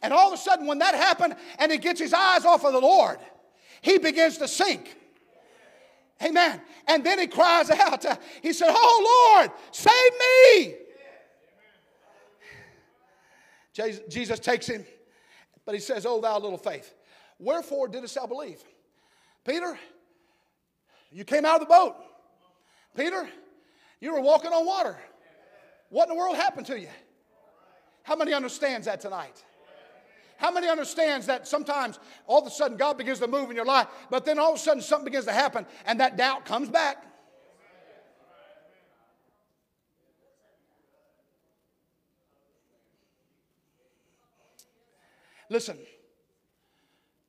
[0.02, 2.74] And all of a sudden, when that happened and he gets his eyes off of
[2.74, 3.20] the Lord,
[3.82, 4.96] he begins to sink.
[6.24, 6.62] Amen.
[6.88, 8.06] And then he cries out,
[8.42, 10.76] he said, Oh Lord, save me.
[14.10, 14.86] Jesus takes him,
[15.66, 16.94] but he says, Oh, thou little faith,
[17.38, 18.64] wherefore didst thou believe?
[19.46, 19.78] Peter,
[21.12, 21.96] you came out of the boat.
[22.96, 23.30] Peter,
[24.00, 24.98] you were walking on water.
[25.90, 26.90] What in the world happened to you?
[28.04, 29.44] How many understands that tonight?
[30.38, 33.66] How many understands that sometimes all of a sudden God begins to move in your
[33.66, 36.70] life, but then all of a sudden something begins to happen and that doubt comes
[36.70, 37.04] back?
[45.50, 45.78] Listen,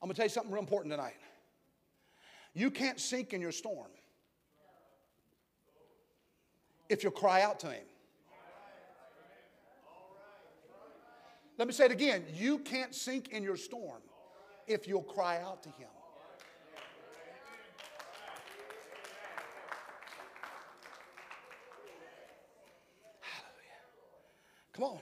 [0.03, 1.15] I'm going to tell you something real important tonight.
[2.53, 3.89] You can't sink in your storm
[6.89, 7.85] if you'll cry out to Him.
[11.59, 12.25] Let me say it again.
[12.33, 14.01] You can't sink in your storm
[14.69, 15.89] if you'll cry out to Him.
[23.21, 24.73] Hallelujah.
[24.73, 24.99] Come on.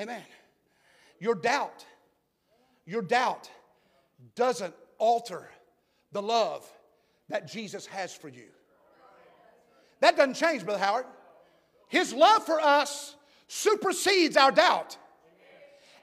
[0.00, 0.22] Amen.
[1.20, 1.84] Your doubt,
[2.86, 3.50] your doubt
[4.34, 5.50] doesn't alter
[6.12, 6.66] the love
[7.28, 8.46] that Jesus has for you.
[10.00, 11.04] That doesn't change, Brother Howard.
[11.88, 13.16] His love for us
[13.48, 14.96] supersedes our doubt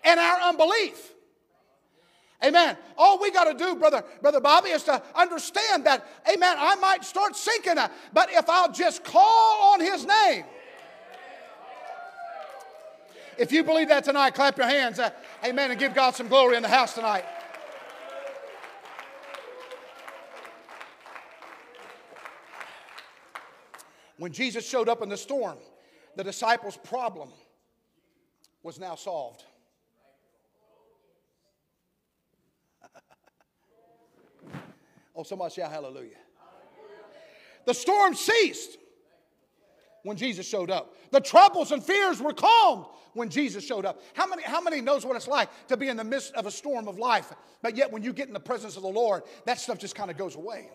[0.05, 1.13] and our unbelief.
[2.43, 2.77] Amen.
[2.97, 7.03] All we got to do, brother, brother Bobby, is to understand that, amen, I might
[7.03, 7.75] start sinking,
[8.13, 10.45] but if I'll just call on his name.
[13.37, 14.99] If you believe that tonight, clap your hands.
[14.99, 15.09] Uh,
[15.43, 15.71] amen.
[15.71, 17.25] And give God some glory in the house tonight.
[24.17, 25.57] When Jesus showed up in the storm,
[26.15, 27.29] the disciples' problem
[28.63, 29.43] was now solved.
[35.15, 36.17] Oh, somebody shout hallelujah.
[37.65, 38.77] The storm ceased
[40.03, 40.95] when Jesus showed up.
[41.11, 44.01] The troubles and fears were calmed when Jesus showed up.
[44.13, 46.51] How many, how many knows what it's like to be in the midst of a
[46.51, 49.59] storm of life, but yet when you get in the presence of the Lord, that
[49.59, 50.69] stuff just kind of goes away?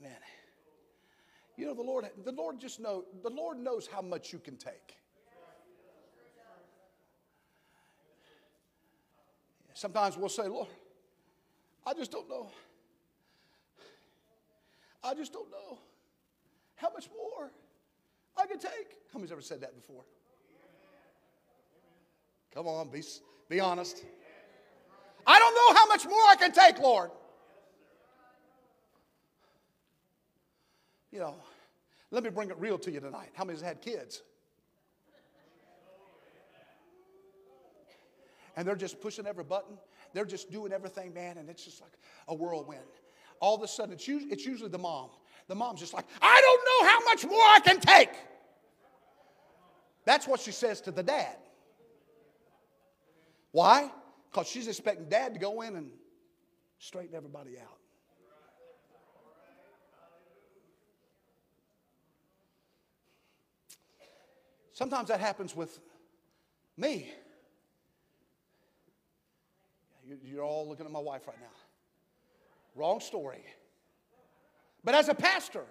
[0.00, 0.16] Amen.
[1.56, 2.04] You know the Lord.
[2.24, 3.04] The Lord just know.
[3.22, 4.98] The Lord knows how much you can take.
[9.86, 10.66] Sometimes we'll say, Lord,
[11.86, 12.50] I just don't know.
[15.04, 15.78] I just don't know
[16.74, 17.52] how much more
[18.36, 18.98] I can take.
[19.12, 20.02] How many's ever said that before?
[22.52, 23.00] Come on, be,
[23.48, 24.04] be honest.
[25.24, 27.12] I don't know how much more I can take, Lord.
[31.12, 31.36] You know,
[32.10, 33.30] let me bring it real to you tonight.
[33.34, 34.24] How many's had kids?
[38.56, 39.76] And they're just pushing every button.
[40.14, 41.92] They're just doing everything, man, and it's just like
[42.28, 42.80] a whirlwind
[43.40, 45.10] all of a sudden, it's usually, it's usually the mom.
[45.48, 48.10] The mom's just like, I don't know how much more I can take.
[50.04, 51.36] That's what she says to the dad.
[53.52, 53.90] Why?
[54.30, 55.90] Because she's expecting dad to go in and
[56.78, 57.78] straighten everybody out.
[64.72, 65.80] Sometimes that happens with
[66.76, 67.10] me.
[70.22, 71.46] You're all looking at my wife right now.
[72.74, 73.44] Wrong story.
[74.84, 75.64] But as a pastor,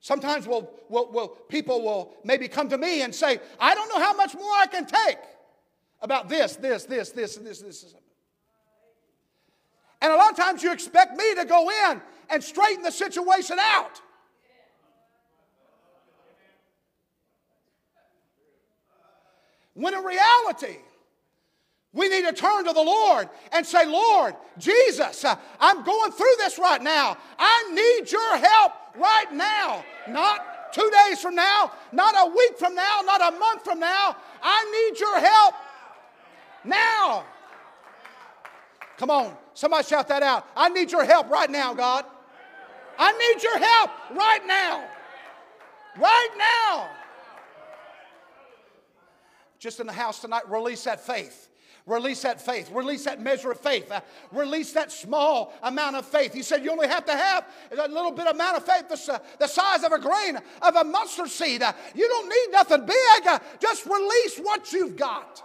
[0.00, 3.98] sometimes we'll, we'll, we'll, people will maybe come to me and say, I don't know
[3.98, 5.18] how much more I can take
[6.00, 7.94] about this, this, this, this, and this, this.
[10.00, 13.58] And a lot of times you expect me to go in and straighten the situation
[13.60, 14.00] out.
[19.74, 20.78] When in reality,
[21.96, 26.34] we need to turn to the Lord and say, Lord, Jesus, uh, I'm going through
[26.36, 27.16] this right now.
[27.38, 29.82] I need your help right now.
[30.06, 34.14] Not two days from now, not a week from now, not a month from now.
[34.42, 35.54] I need your help
[36.64, 37.24] now.
[38.98, 40.46] Come on, somebody shout that out.
[40.54, 42.04] I need your help right now, God.
[42.98, 44.84] I need your help right now.
[45.98, 46.90] Right now.
[49.58, 51.48] Just in the house tonight, release that faith.
[51.86, 52.68] Release that faith.
[52.72, 53.90] Release that measure of faith.
[53.92, 54.00] Uh,
[54.32, 56.34] release that small amount of faith.
[56.34, 59.46] He said you only have to have a little bit amount of faith, the, the
[59.46, 61.62] size of a grain of a mustard seed.
[61.62, 63.26] Uh, you don't need nothing big.
[63.26, 65.42] Uh, just release what you've got.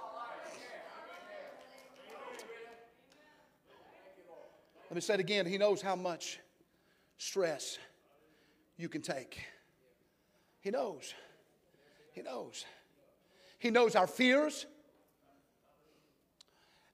[4.89, 5.45] Let me say it again.
[5.45, 6.39] He knows how much
[7.17, 7.77] stress
[8.77, 9.39] you can take.
[10.59, 11.13] He knows.
[12.13, 12.65] He knows.
[13.59, 14.65] He knows our fears.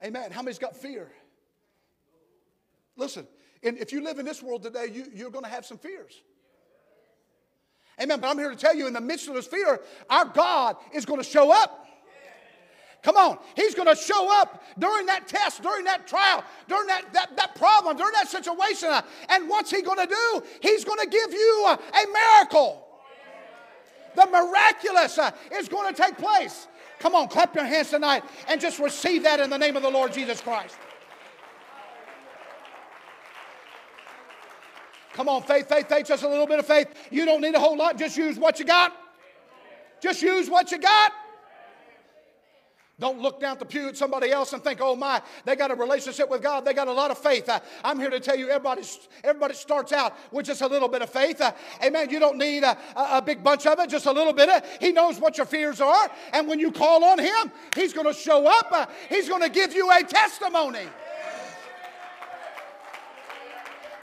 [0.03, 0.31] Amen.
[0.31, 1.11] How many's got fear?
[2.95, 3.27] Listen,
[3.61, 6.21] if you live in this world today, you, you're going to have some fears.
[8.01, 8.19] Amen.
[8.19, 9.79] But I'm here to tell you, in the midst of this fear,
[10.09, 11.85] our God is going to show up.
[13.03, 13.37] Come on.
[13.55, 17.55] He's going to show up during that test, during that trial, during that, that, that
[17.55, 18.89] problem, during that situation.
[19.29, 20.43] And what's He going to do?
[20.61, 22.83] He's going to give you a, a miracle.
[24.15, 26.67] The miraculous uh, is going to take place.
[26.99, 29.89] Come on, clap your hands tonight and just receive that in the name of the
[29.89, 30.75] Lord Jesus Christ.
[35.13, 36.87] Come on, faith, faith, faith, just a little bit of faith.
[37.09, 38.93] You don't need a whole lot, just use what you got.
[39.99, 41.11] Just use what you got.
[42.99, 45.75] Don't look down the pew at somebody else and think, oh my, they got a
[45.75, 46.65] relationship with God.
[46.65, 47.47] They got a lot of faith.
[47.47, 48.81] Uh, I'm here to tell you, everybody,
[49.23, 51.39] everybody starts out with just a little bit of faith.
[51.39, 51.51] Uh,
[51.83, 52.09] amen.
[52.09, 54.49] You don't need a, a, big bunch of it, just a little bit.
[54.49, 56.09] Of, he knows what your fears are.
[56.33, 58.69] And when you call on Him, He's going to show up.
[58.71, 60.87] Uh, he's going to give you a testimony.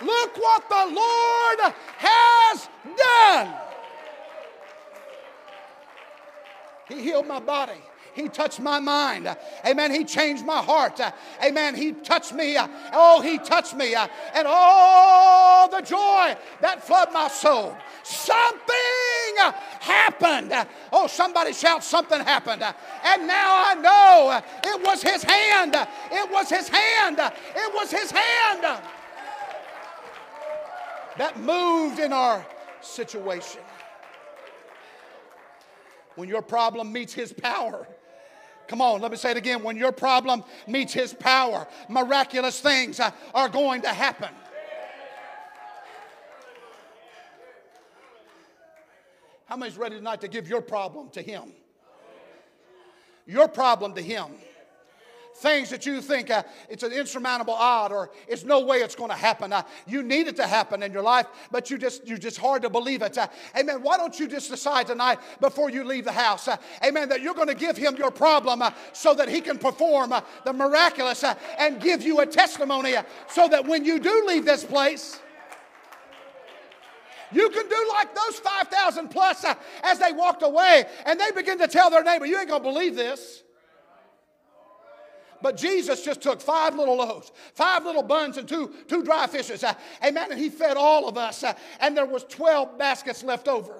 [0.01, 3.55] Look what the Lord has done.
[6.88, 7.80] He healed my body.
[8.14, 9.36] He touched my mind.
[9.66, 9.90] Amen.
[9.90, 11.00] He changed my heart.
[11.44, 11.74] Amen.
[11.74, 12.56] He touched me.
[12.92, 13.94] Oh, He touched me.
[13.94, 17.76] And all the joy that flooded my soul.
[18.04, 18.74] Something
[19.80, 20.52] happened.
[20.92, 22.62] Oh, somebody shout, something happened.
[22.62, 25.74] And now I know it was his hand.
[25.74, 27.18] It was his hand.
[27.18, 28.82] It was his hand
[31.16, 32.44] that moved in our
[32.80, 33.60] situation.
[36.16, 37.86] When your problem meets his power,
[38.66, 39.62] Come on, let me say it again.
[39.62, 44.30] When your problem meets his power, miraculous things uh, are going to happen.
[49.46, 51.52] How many's ready tonight to give your problem to Him?
[53.26, 54.26] Your problem to Him.
[55.37, 59.11] Things that you think uh, it's an insurmountable odd or it's no way it's going
[59.11, 59.53] to happen.
[59.53, 62.62] Uh, you need it to happen in your life, but you just you're just hard
[62.62, 63.18] to believe it.
[63.18, 63.26] Uh,
[63.59, 63.82] amen.
[63.82, 67.35] Why don't you just decide tonight before you leave the house, uh, amen, that you're
[67.35, 71.24] going to give him your problem uh, so that he can perform uh, the miraculous
[71.59, 72.95] and give you a testimony
[73.28, 75.20] so that when you do leave this place,
[77.32, 79.45] you can do like those 5,000 plus
[79.82, 82.68] as they walked away and they begin to tell their neighbor, You ain't going to
[82.68, 83.43] believe this.
[85.45, 89.62] But Jesus just took five little loaves, five little buns, and two, two dry fishes.
[89.62, 90.32] Uh, amen.
[90.32, 91.45] And he fed all of us.
[91.45, 93.74] Uh, and there was 12 baskets left over.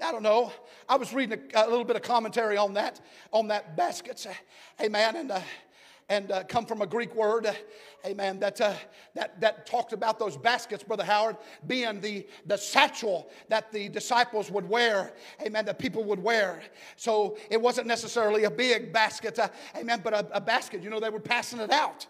[0.00, 0.52] I don't know.
[0.88, 3.00] I was reading a, a little bit of commentary on that,
[3.32, 4.26] on that baskets.
[4.26, 4.34] Uh,
[4.80, 5.16] amen.
[5.16, 5.40] And uh,
[6.10, 7.48] and uh, come from a Greek word,
[8.04, 8.74] amen, that, uh,
[9.14, 11.36] that, that talked about those baskets, Brother Howard,
[11.68, 16.62] being the, the satchel that the disciples would wear, amen, that people would wear.
[16.96, 20.98] So it wasn't necessarily a big basket, uh, amen, but a, a basket, you know,
[20.98, 22.06] they were passing it out.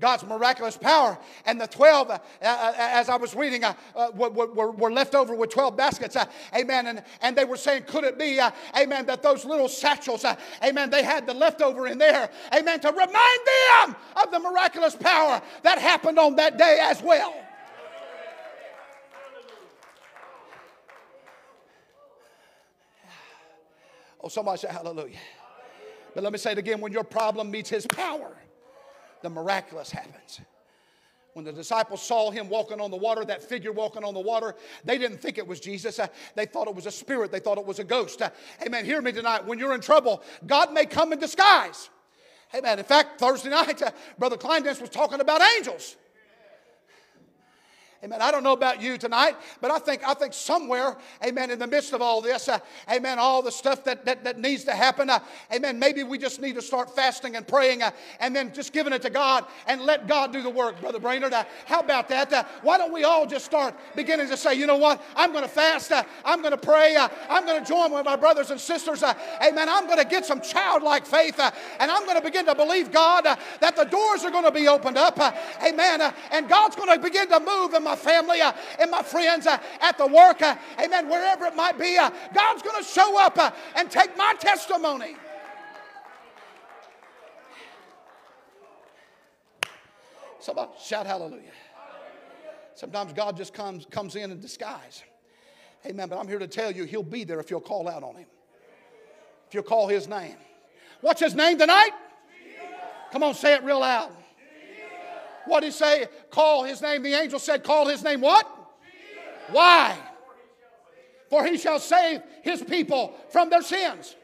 [0.00, 1.16] God's miraculous power.
[1.46, 5.36] And the 12, uh, uh, as I was reading, uh, uh were, were, left over
[5.36, 6.16] with 12 baskets.
[6.16, 6.88] Uh, amen.
[6.88, 10.24] And, and they were saying, could it be, uh, amen, that those little satchels,
[10.64, 15.40] amen, they had the leftover in there, amen, to remind them of the miraculous power
[15.62, 17.34] that happened on that day as well.
[24.20, 25.18] Oh, somebody say hallelujah.
[26.14, 28.34] But let me say it again when your problem meets his power
[29.24, 30.40] the miraculous happens.
[31.32, 34.54] When the disciples saw him walking on the water, that figure walking on the water,
[34.84, 35.98] they didn't think it was Jesus.
[35.98, 36.06] Uh,
[36.36, 37.32] they thought it was a spirit.
[37.32, 38.20] They thought it was a ghost.
[38.20, 38.30] Uh,
[38.64, 38.84] amen.
[38.84, 39.44] Hear me tonight.
[39.46, 41.88] When you're in trouble, God may come in disguise.
[42.54, 42.78] Amen.
[42.78, 45.96] In fact, Thursday night, uh, Brother Kleindienst was talking about angels.
[48.04, 48.20] Amen.
[48.20, 50.94] I don't know about you tonight, but I think I think somewhere,
[51.24, 52.58] amen, in the midst of all this, uh,
[52.92, 56.38] amen, all the stuff that, that, that needs to happen, uh, amen, maybe we just
[56.38, 59.80] need to start fasting and praying uh, and then just giving it to God and
[59.80, 61.32] let God do the work, Brother Brainerd.
[61.32, 62.30] Uh, how about that?
[62.30, 65.02] Uh, why don't we all just start beginning to say, you know what?
[65.16, 65.90] I'm going to fast.
[65.90, 66.98] Uh, I'm going to pray.
[67.30, 69.02] I'm going to join with my brothers and sisters.
[69.02, 69.66] amen.
[69.70, 73.24] I'm going to get some childlike faith and I'm going to begin to believe, God,
[73.24, 75.18] that the doors are going to be opened up.
[75.66, 76.12] amen.
[76.32, 79.46] and God's going to begin to move in my my family uh, and my friends
[79.46, 81.96] uh, at the work, uh, amen, wherever it might be.
[82.34, 83.38] God's going to show up
[83.76, 85.16] and take my testimony.
[90.40, 91.52] Somebody shout hallelujah.
[92.74, 95.02] Sometimes God just comes, comes in in disguise.
[95.86, 96.08] Amen.
[96.08, 98.26] But I'm here to tell you, He'll be there if you'll call out on Him.
[99.48, 100.36] If you'll call His name.
[101.00, 101.90] What's His name tonight?
[103.12, 104.10] Come on, say it real loud.
[105.46, 106.06] What did he say?
[106.30, 107.02] Call his name.
[107.02, 108.46] The angel said, Call his name what?
[109.50, 109.96] Why?
[111.28, 114.14] For he shall save his people from their sins.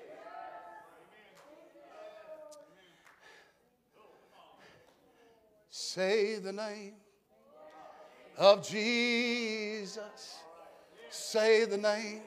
[5.71, 6.95] Say the name
[8.39, 10.39] of Jesus.
[11.11, 12.23] Say the name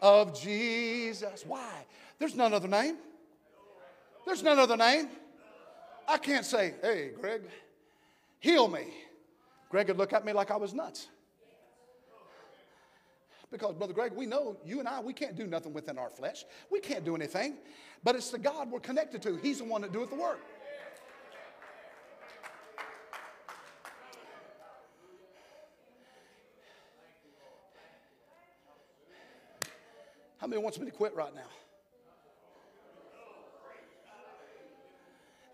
[0.00, 1.44] of Jesus.
[1.46, 1.84] Why?
[2.18, 2.96] There's none other name.
[4.24, 5.08] There's none other name.
[6.06, 7.42] I can't say, hey, Greg,
[8.42, 8.88] Heal me.
[9.70, 11.06] Greg would look at me like I was nuts.
[13.52, 16.44] Because, Brother Greg, we know you and I, we can't do nothing within our flesh.
[16.68, 17.54] We can't do anything.
[18.02, 19.36] But it's the God we're connected to.
[19.36, 20.40] He's the one that doeth the work.
[30.38, 31.42] How many wants me to quit right now?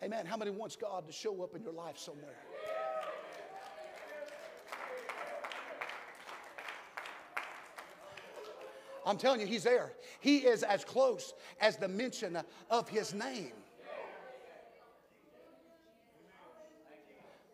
[0.02, 0.24] Amen.
[0.24, 2.36] How many wants God to show up in your life somewhere?
[9.08, 9.92] I'm telling you, he's there.
[10.20, 11.32] He is as close
[11.62, 12.38] as the mention
[12.70, 13.52] of his name.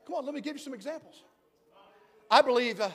[0.05, 1.23] Come on, let me give you some examples.
[2.29, 2.91] I believe uh,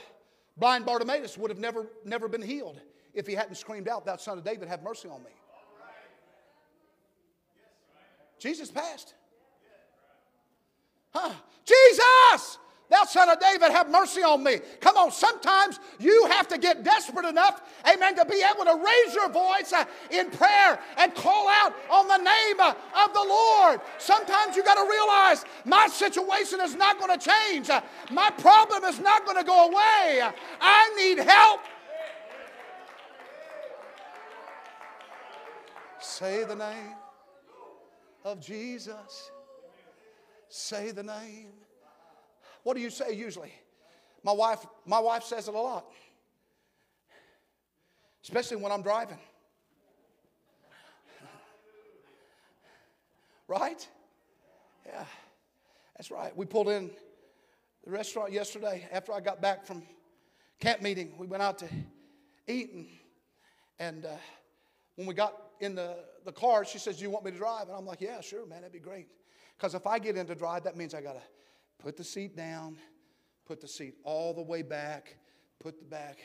[0.57, 2.81] blind Bartimaeus would have never, never been healed
[3.13, 5.31] if he hadn't screamed out, Thou son of David, have mercy on me.
[8.39, 9.13] Jesus passed.
[11.11, 11.33] Huh?
[11.65, 11.98] Jesus,
[12.99, 14.59] Thou son of David, have mercy on me.
[14.81, 19.13] Come on, sometimes you have to get desperate enough, amen, to be able to raise
[19.13, 22.73] your voice uh, in prayer and call out on the name uh,
[23.05, 23.79] of the Lord.
[23.99, 27.69] Sometimes you got to realize my situation is not going to change,
[28.11, 30.29] my problem is not going to go away.
[30.59, 31.61] I need help.
[35.99, 36.95] Say the name
[38.25, 39.31] of Jesus.
[40.49, 41.51] Say the name
[42.63, 43.53] what do you say usually?
[44.23, 45.85] My wife, my wife says it a lot,
[48.23, 49.17] especially when I'm driving.
[53.47, 53.87] right?
[54.85, 55.05] Yeah,
[55.95, 56.35] that's right.
[56.35, 56.91] We pulled in
[57.85, 59.83] the restaurant yesterday after I got back from
[60.59, 61.13] camp meeting.
[61.17, 61.67] We went out to
[62.47, 62.87] eat, and,
[63.79, 64.09] and uh,
[64.95, 65.95] when we got in the,
[66.25, 67.67] the car, she says, Do you want me to drive?
[67.67, 69.07] And I'm like, Yeah, sure, man, that'd be great.
[69.57, 71.21] Because if I get in to drive, that means I got to
[71.79, 72.77] put the seat down,
[73.45, 75.15] put the seat all the way back,
[75.59, 76.19] put the back,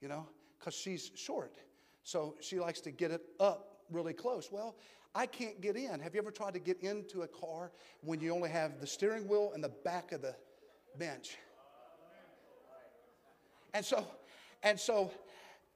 [0.00, 0.26] you know,
[0.58, 1.56] because she's short.
[2.02, 4.48] So she likes to get it up really close.
[4.50, 4.76] Well,
[5.14, 6.00] I can't get in.
[6.00, 7.72] Have you ever tried to get into a car
[8.02, 10.34] when you only have the steering wheel and the back of the
[10.98, 11.36] bench?
[13.74, 14.06] And so,
[14.62, 15.10] and so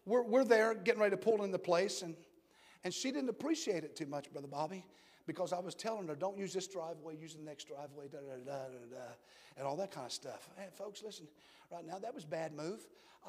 [0.07, 2.15] we're, we're there getting ready to pull into place, and,
[2.85, 4.85] and she didn't appreciate it too much, Brother Bobby
[5.31, 8.35] because I was telling her, don't use this driveway, use the next driveway, da da
[8.45, 9.13] da da da,
[9.57, 10.49] and all that kind of stuff.
[10.57, 11.29] Hey, folks, listen,
[11.71, 12.81] right now, that was bad move.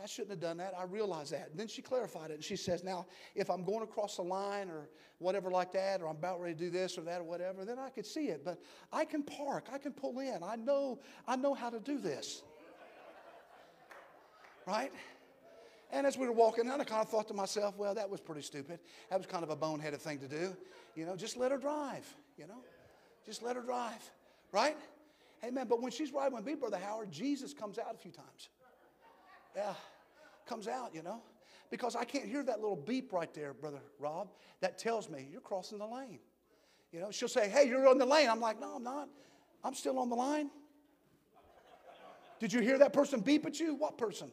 [0.02, 0.74] I shouldn't have done that.
[0.76, 1.50] I realize that.
[1.52, 4.68] And then she clarified it, and she says, now, if I'm going across the line
[4.70, 4.90] or
[5.20, 7.78] whatever like that, or I'm about ready to do this or that or whatever, then
[7.78, 8.44] I could see it.
[8.44, 8.60] But
[8.92, 10.40] I can park, I can pull in.
[10.44, 12.42] I know, I know how to do this.
[14.66, 14.92] Right?
[15.92, 18.22] And as we were walking down, I kind of thought to myself, well, that was
[18.22, 18.80] pretty stupid.
[19.10, 20.56] That was kind of a boneheaded thing to do.
[20.96, 22.64] You know, just let her drive, you know?
[23.26, 24.10] Just let her drive,
[24.52, 24.78] right?
[25.44, 25.66] Amen.
[25.68, 28.50] But when she's riding with me, Brother Howard, Jesus comes out a few times.
[29.56, 29.74] Yeah,
[30.46, 31.22] comes out, you know?
[31.70, 34.30] Because I can't hear that little beep right there, Brother Rob,
[34.62, 36.20] that tells me you're crossing the lane.
[36.92, 38.30] You know, she'll say, hey, you're on the lane.
[38.30, 39.08] I'm like, no, I'm not.
[39.64, 40.50] I'm still on the line.
[42.40, 43.76] Did you hear that person beep at you?
[43.76, 44.32] What person?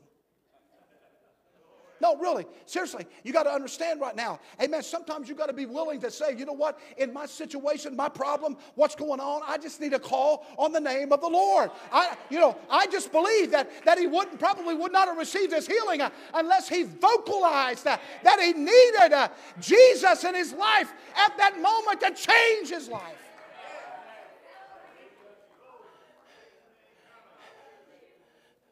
[2.00, 4.38] No, really, seriously, you got to understand right now.
[4.62, 4.82] Amen.
[4.82, 8.08] Sometimes you got to be willing to say, you know what, in my situation, my
[8.08, 11.70] problem, what's going on, I just need a call on the name of the Lord.
[11.92, 15.52] I, you know, I just believe that, that he wouldn't, probably would not have received
[15.52, 19.28] his healing uh, unless he vocalized uh, that he needed uh,
[19.60, 23.02] Jesus in his life at that moment to change his life.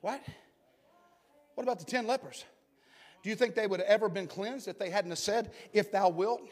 [0.00, 0.22] What?
[1.56, 2.44] What about the 10 lepers?
[3.26, 5.90] Do you think they would have ever been cleansed if they hadn't have said, If
[5.90, 6.48] thou wilt?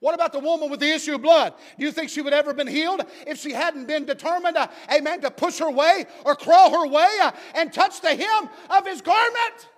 [0.00, 1.52] What about the woman with the issue of blood?
[1.78, 5.20] Do you think she would ever been healed if she hadn't been determined, uh, amen,
[5.20, 9.02] to push her way or crawl her way uh, and touch the hem of his
[9.02, 9.68] garment?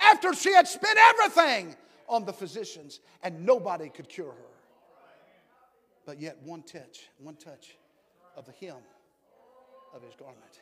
[0.00, 1.76] After she had spent everything
[2.08, 4.48] on the physicians and nobody could cure her.
[6.06, 7.76] But yet, one touch, one touch
[8.38, 8.78] of the hem
[9.94, 10.60] of his garment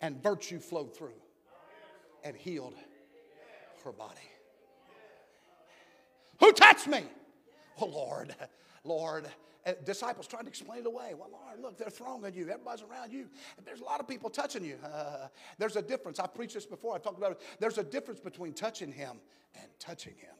[0.00, 1.20] and virtue flowed through
[2.24, 2.74] and healed
[3.84, 4.14] her body.
[6.40, 7.04] Who touched me?
[7.80, 8.34] Oh, Lord,
[8.84, 9.28] Lord.
[9.64, 11.14] And disciples trying to explain it away.
[11.14, 12.48] Well, Lord, look, they're thronging you.
[12.48, 13.26] Everybody's around you.
[13.64, 14.78] There's a lot of people touching you.
[14.84, 15.28] Uh,
[15.58, 16.18] there's a difference.
[16.20, 16.94] I've preached this before.
[16.94, 17.40] I've talked about it.
[17.58, 19.18] There's a difference between touching him
[19.56, 20.34] and touching him.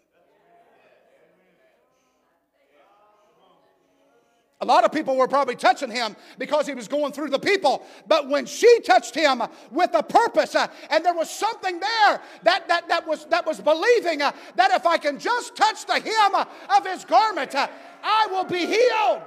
[4.61, 7.87] A lot of people were probably touching him because he was going through the people.
[8.09, 9.41] But when she touched him
[9.71, 13.61] with a purpose, uh, and there was something there that, that, that, was, that was
[13.61, 16.47] believing uh, that if I can just touch the hem
[16.77, 17.69] of his garment, uh,
[18.03, 19.23] I will be healed.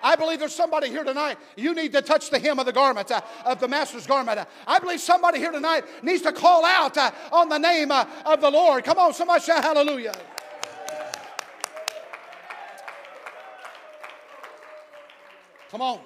[0.00, 1.38] I believe there's somebody here tonight.
[1.56, 4.38] You need to touch the hem of the garment, uh, of the master's garment.
[4.38, 8.06] Uh, I believe somebody here tonight needs to call out uh, on the name uh,
[8.26, 8.84] of the Lord.
[8.84, 10.14] Come on, somebody shout hallelujah.
[15.72, 16.00] Come on.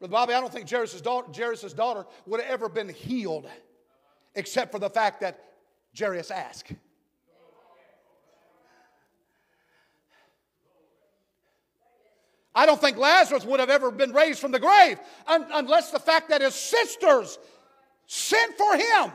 [0.00, 1.30] Brother Bobby, I don't think Jairus' daughter,
[1.76, 3.46] daughter would have ever been healed
[4.34, 5.38] except for the fact that
[5.96, 6.72] Jairus asked.
[12.52, 14.98] I don't think Lazarus would have ever been raised from the grave
[15.28, 17.38] un- unless the fact that his sisters
[18.08, 19.12] sent for him.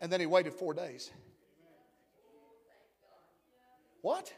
[0.00, 1.10] And then he waited four days.
[4.02, 4.32] What?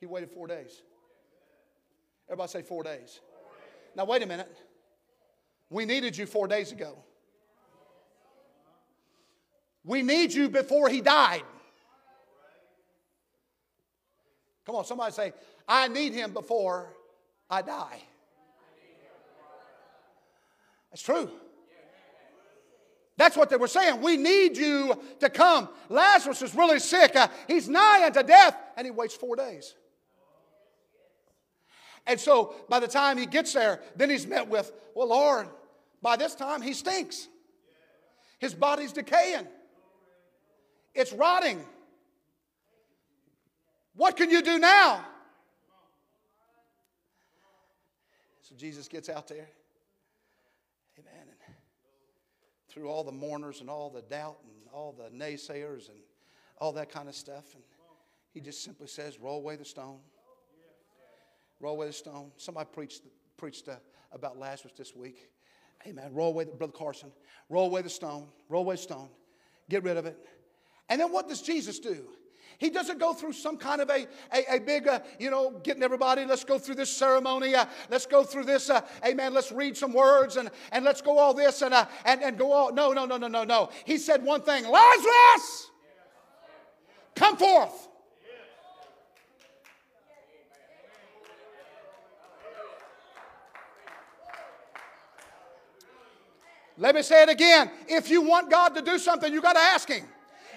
[0.00, 0.82] He waited four days.
[2.28, 3.20] Everybody say four days.
[3.96, 4.56] Now, wait a minute.
[5.70, 6.96] We needed you four days ago.
[9.84, 11.42] We need you before he died.
[14.66, 15.32] Come on, somebody say,
[15.66, 16.94] I need him before
[17.48, 18.02] I die.
[20.90, 21.30] That's true.
[23.16, 24.00] That's what they were saying.
[24.00, 25.68] We need you to come.
[25.88, 27.16] Lazarus is really sick.
[27.16, 29.74] Uh, he's nigh unto death, and he waits four days.
[32.06, 35.48] And so by the time he gets there, then he's met with, well, Lord,
[36.02, 37.28] by this time he stinks.
[38.38, 39.46] His body's decaying,
[40.94, 41.64] it's rotting.
[43.94, 45.04] What can you do now?
[48.42, 49.48] So Jesus gets out there.
[50.98, 51.26] Amen.
[51.46, 51.54] And
[52.68, 55.98] through all the mourners and all the doubt and all the naysayers and
[56.58, 57.54] all that kind of stuff.
[57.54, 57.62] And
[58.32, 59.98] he just simply says, Roll away the stone.
[61.60, 62.30] Roll away the stone.
[62.36, 63.02] Somebody preached,
[63.36, 63.76] preached uh,
[64.12, 65.30] about Lazarus this week.
[65.86, 66.12] Amen.
[66.12, 67.10] Roll away, the, Brother Carson.
[67.48, 68.26] Roll away the stone.
[68.48, 69.08] Roll away the stone.
[69.68, 70.18] Get rid of it.
[70.88, 72.06] And then what does Jesus do?
[72.58, 75.82] He doesn't go through some kind of a, a, a big, uh, you know, getting
[75.82, 77.54] everybody, let's go through this ceremony.
[77.54, 81.18] Uh, let's go through this, uh, amen, let's read some words and, and let's go
[81.18, 82.72] all this and, uh, and, and go all.
[82.72, 83.70] No, no, no, no, no, no.
[83.84, 85.70] He said one thing Lazarus,
[87.14, 87.88] come forth.
[96.78, 97.70] Let me say it again.
[97.88, 100.04] If you want God to do something, you got to ask Him.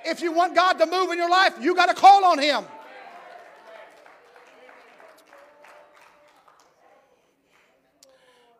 [0.05, 2.63] If you want God to move in your life, you got to call on Him.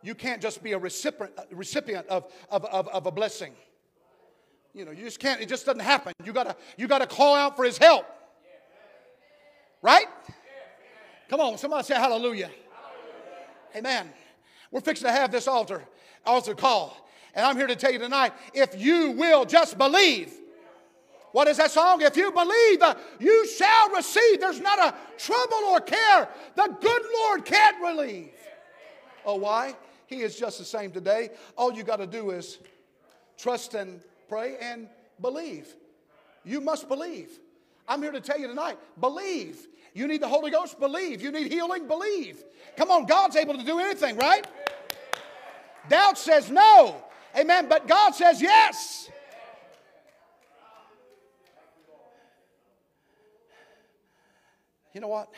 [0.03, 3.53] You can't just be a recipient, uh, recipient of, of, of, of a blessing.
[4.73, 6.13] You know, you just can't, it just doesn't happen.
[6.23, 8.07] You gotta, you gotta call out for his help.
[9.83, 10.07] Right?
[11.29, 12.49] Come on, somebody say hallelujah.
[13.75, 14.09] Amen.
[14.71, 15.83] We're fixing to have this altar,
[16.25, 16.97] altar call.
[17.33, 20.33] And I'm here to tell you tonight if you will just believe,
[21.31, 22.01] what is that song?
[22.01, 24.41] If you believe, uh, you shall receive.
[24.41, 28.33] There's not a trouble or care the good Lord can't relieve.
[29.25, 29.75] Oh, why?
[30.07, 31.29] He is just the same today.
[31.55, 32.59] All you got to do is
[33.37, 34.89] trust and pray and
[35.21, 35.73] believe.
[36.43, 37.29] You must believe.
[37.87, 39.67] I'm here to tell you tonight believe.
[39.93, 40.79] You need the Holy Ghost?
[40.79, 41.21] Believe.
[41.21, 41.87] You need healing?
[41.87, 42.43] Believe.
[42.77, 44.45] Come on, God's able to do anything, right?
[45.89, 47.03] Doubt says no.
[47.37, 47.67] Amen.
[47.69, 49.09] But God says yes.
[54.93, 55.29] You know what?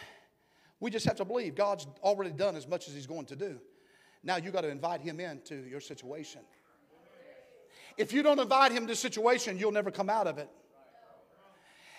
[0.79, 3.59] We just have to believe God's already done as much as He's going to do.
[4.23, 6.41] Now you got to invite Him into your situation.
[7.97, 10.49] If you don't invite Him to the situation, you'll never come out of it.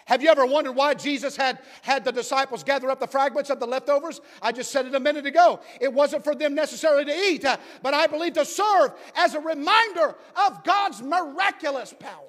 [0.07, 3.59] Have you ever wondered why Jesus had, had the disciples gather up the fragments of
[3.59, 4.21] the leftovers?
[4.43, 5.61] I just said it a minute ago.
[5.81, 9.41] It wasn't for them necessarily to eat, uh, but I believe to serve as a
[9.41, 10.15] reminder
[10.47, 12.21] of God's miraculous power.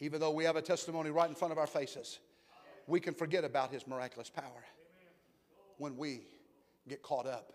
[0.00, 2.18] Even though we have a testimony right in front of our faces,
[2.88, 4.64] we can forget about His miraculous power
[5.78, 6.22] when we
[6.88, 7.52] get caught up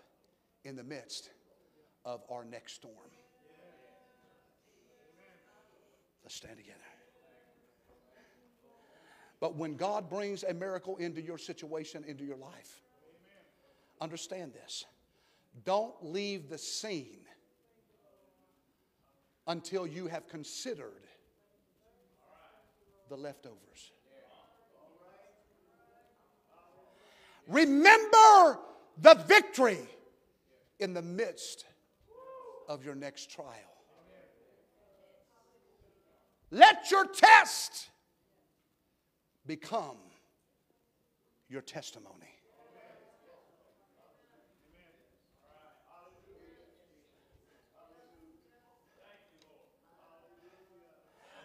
[0.64, 1.30] in the midst
[2.06, 2.94] of our next storm.
[6.28, 6.78] Let's stand together.
[9.40, 12.82] But when God brings a miracle into your situation, into your life,
[14.02, 14.84] understand this.
[15.64, 17.22] Don't leave the scene
[19.48, 21.08] until you have considered
[23.08, 23.94] the leftovers.
[27.48, 28.60] Remember
[28.98, 29.88] the victory
[30.82, 31.64] in the midst
[32.68, 33.77] of your next trial.
[36.50, 37.90] Let your test
[39.46, 39.98] become
[41.50, 42.14] your testimony.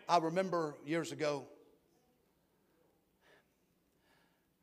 [0.08, 1.44] I remember years ago,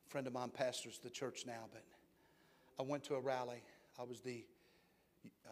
[0.05, 1.83] a friend of mine pastors the church now, but
[2.77, 3.63] I went to a rally.
[3.99, 4.45] I was the
[5.47, 5.51] uh,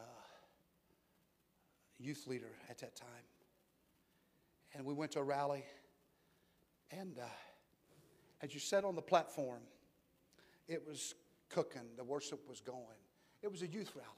[1.98, 3.08] youth leader at that time
[4.74, 5.64] and we went to a rally.
[6.92, 7.24] And uh,
[8.42, 9.62] as you sat on the platform,
[10.68, 11.16] it was
[11.50, 13.00] cooking, the worship was going.
[13.42, 14.10] It was a youth rally.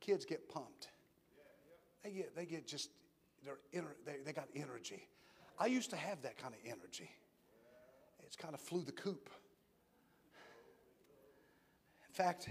[0.00, 0.88] Kids get pumped.
[2.02, 2.90] They get, they get just,
[3.44, 3.58] they're
[4.06, 5.06] they, they got energy.
[5.58, 7.10] I used to have that kind of energy.
[8.24, 9.30] It's kind of flew the coop.
[12.06, 12.48] In fact,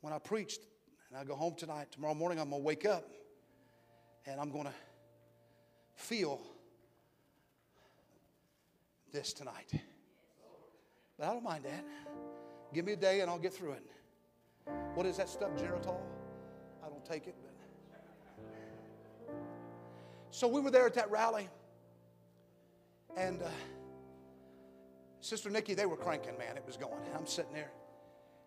[0.00, 0.60] when I preached,
[1.08, 3.08] and I go home tonight, tomorrow morning, I'm going to wake up
[4.26, 4.72] and I'm going to
[6.02, 6.40] feel
[9.12, 9.72] this tonight.
[11.18, 11.84] But I don't mind that.
[12.74, 13.86] Give me a day and I'll get through it.
[14.94, 16.00] What is that stuff, Geritol?
[16.84, 17.52] I don't take it, but
[20.32, 21.46] So we were there at that rally,
[23.18, 23.48] and uh,
[25.20, 26.56] Sister Nikki, they were cranking, man.
[26.56, 27.02] It was going.
[27.14, 27.70] I'm sitting there,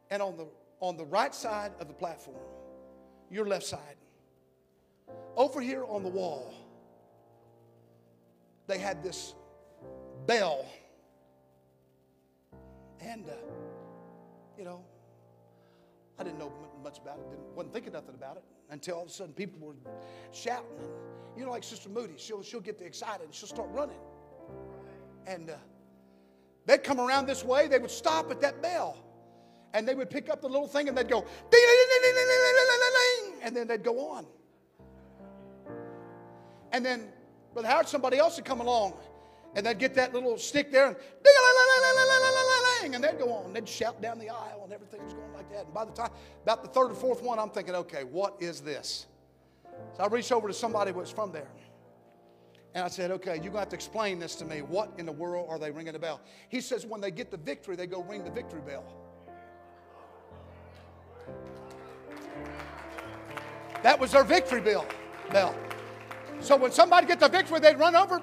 [0.10, 0.48] and on the
[0.80, 2.42] on the right side of the platform,
[3.30, 3.98] your left side,
[5.38, 6.56] over here on the wall,
[8.68, 9.36] they had this
[10.26, 10.66] bell,
[13.00, 13.34] and uh,
[14.58, 14.84] you know,
[16.18, 16.52] I didn't know
[16.84, 17.30] much about it.
[17.30, 19.76] Didn't, wasn't thinking nothing about it until all of a sudden people were
[20.32, 20.78] shouting.
[20.80, 20.90] And,
[21.38, 23.98] you know, like Sister Moody, she'll, she'll get the excited and she'll start running.
[25.28, 25.56] And uh,
[26.66, 28.98] they'd come around this way, they would stop at that bell.
[29.74, 31.62] And they would pick up the little thing and they'd go, ding, ding,
[31.92, 34.26] ding, ding, ding, ding, ding, and then they'd go on.
[36.72, 37.10] And then
[37.56, 38.94] Brother Howard, somebody else would come along
[39.56, 40.96] and they'd get that little stick there and
[42.94, 43.54] and they'd go on.
[43.54, 45.66] They'd shout down the aisle and everything was going like that.
[45.66, 46.12] And by the time,
[46.44, 49.08] about the third or fourth one, I'm thinking, okay, what is this?
[49.98, 51.48] So I reached over to somebody who was from there.
[52.74, 54.62] And I said, okay, you're going to have to explain this to me.
[54.62, 56.20] What in the world are they ringing the bell?
[56.50, 58.84] He says, when they get the victory, they go ring the victory bell.
[63.82, 64.86] That was their victory bell.
[65.32, 65.56] bell.
[66.40, 68.22] So when somebody gets the victory, they'd run over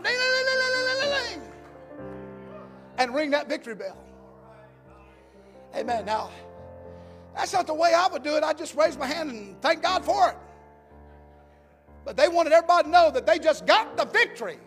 [2.99, 3.97] and ring that victory bell.
[5.75, 6.05] Amen.
[6.05, 6.31] Now,
[7.35, 8.45] that's not the way I would do it.
[8.45, 10.37] I just raise my hand and thank God for it.
[12.05, 14.59] But they wanted everybody to know that they just got the victory.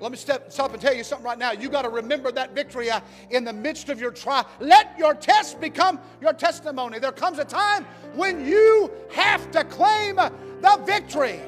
[0.00, 1.52] Let me step, stop and tell you something right now.
[1.52, 4.48] You got to remember that victory uh, in the midst of your trial.
[4.60, 6.98] Let your test become your testimony.
[6.98, 11.40] There comes a time when you have to claim the victory.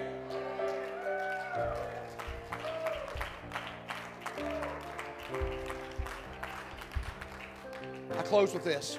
[8.16, 8.98] I close with this.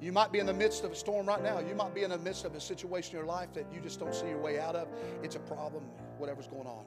[0.00, 1.58] You might be in the midst of a storm right now.
[1.58, 3.98] You might be in the midst of a situation in your life that you just
[3.98, 4.88] don't see your way out of.
[5.22, 5.84] It's a problem,
[6.18, 6.84] whatever's going on.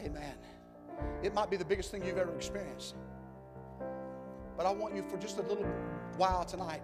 [0.00, 0.34] Amen.
[1.22, 2.96] It might be the biggest thing you've ever experienced.
[4.56, 5.66] But I want you for just a little
[6.16, 6.82] while tonight,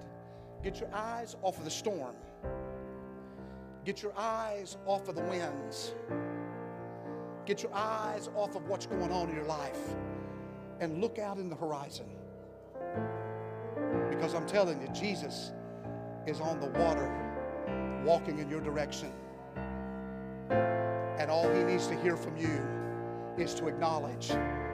[0.63, 2.15] get your eyes off of the storm.
[3.85, 5.93] Get your eyes off of the winds.
[7.47, 9.97] Get your eyes off of what's going on in your life
[10.81, 12.07] and look out in the horizon.
[14.09, 15.53] Because I'm telling you, Jesus
[16.27, 17.12] is on the water
[18.05, 19.12] walking in your direction.
[20.51, 22.66] And all he needs to hear from you
[23.37, 24.33] is to acknowledge,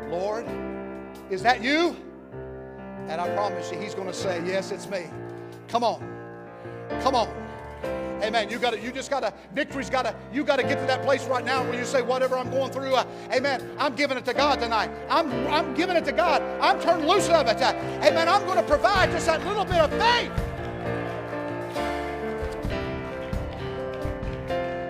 [0.08, 0.46] Lord,
[1.30, 1.96] is that you?
[3.08, 5.06] And I promise you, he's going to say, Yes, it's me.
[5.68, 6.00] Come on.
[7.00, 7.41] Come on.
[8.22, 8.48] Amen.
[8.48, 10.86] You got to, you just got to, victory's got to, you got to get to
[10.86, 14.16] that place right now where you say, whatever I'm going through, uh, amen, I'm giving
[14.16, 14.90] it to God tonight.
[15.10, 16.40] I'm, I'm giving it to God.
[16.60, 17.60] I'm turning loose of it.
[17.60, 18.28] Uh, amen.
[18.28, 20.30] I'm going to provide just that little bit of faith.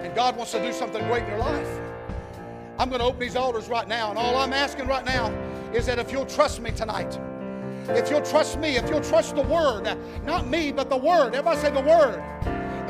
[0.04, 1.80] And God wants to do something great in your life.
[2.78, 5.30] I'm going to open these altars right now, and all I'm asking right now
[5.72, 7.18] is that if you'll trust me tonight,
[7.88, 11.34] if you'll trust me, if you'll trust the Word, not me, but the Word.
[11.34, 12.22] Everybody say the Word.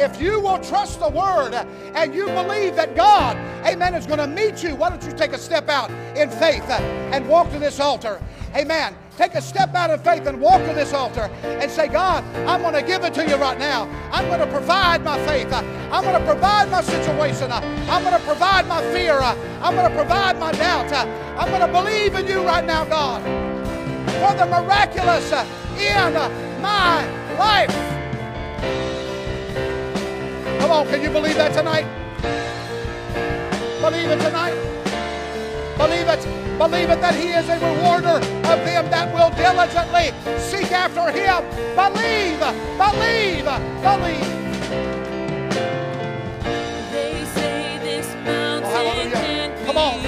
[0.03, 1.55] If you will trust the word
[1.95, 5.33] and you believe that God, amen, is going to meet you, why don't you take
[5.33, 8.21] a step out in faith and walk to this altar?
[8.57, 8.97] Amen.
[9.17, 12.63] Take a step out of faith and walk to this altar and say, God, I'm
[12.63, 13.85] going to give it to you right now.
[14.11, 15.53] I'm going to provide my faith.
[15.53, 17.53] I'm going to provide my situation.
[17.53, 19.21] I'm going to provide my fear.
[19.21, 20.93] I'm going to provide my doubt.
[21.39, 25.33] I'm going to believe in you right now, God, for the miraculous
[25.79, 26.13] in
[26.61, 27.07] my
[27.39, 28.02] life.
[30.73, 31.85] Come on, can you believe that tonight?
[33.83, 34.57] Believe it tonight.
[35.77, 36.25] Believe it.
[36.57, 41.45] Believe it that He is a rewarder of them that will diligently seek after Him.
[41.77, 42.41] Believe,
[42.81, 43.45] believe,
[43.85, 44.33] believe.
[46.89, 49.53] They say this oh, mountain Oh, hallelujah.
[49.67, 50.01] Come on.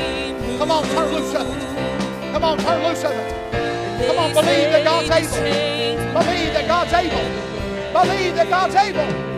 [0.56, 2.32] Come on, turn loose of it.
[2.32, 4.06] Come on, turn loose of it.
[4.08, 6.24] Come on, believe that God's able.
[6.24, 7.92] Believe that God's able.
[7.92, 9.33] Believe that God's able.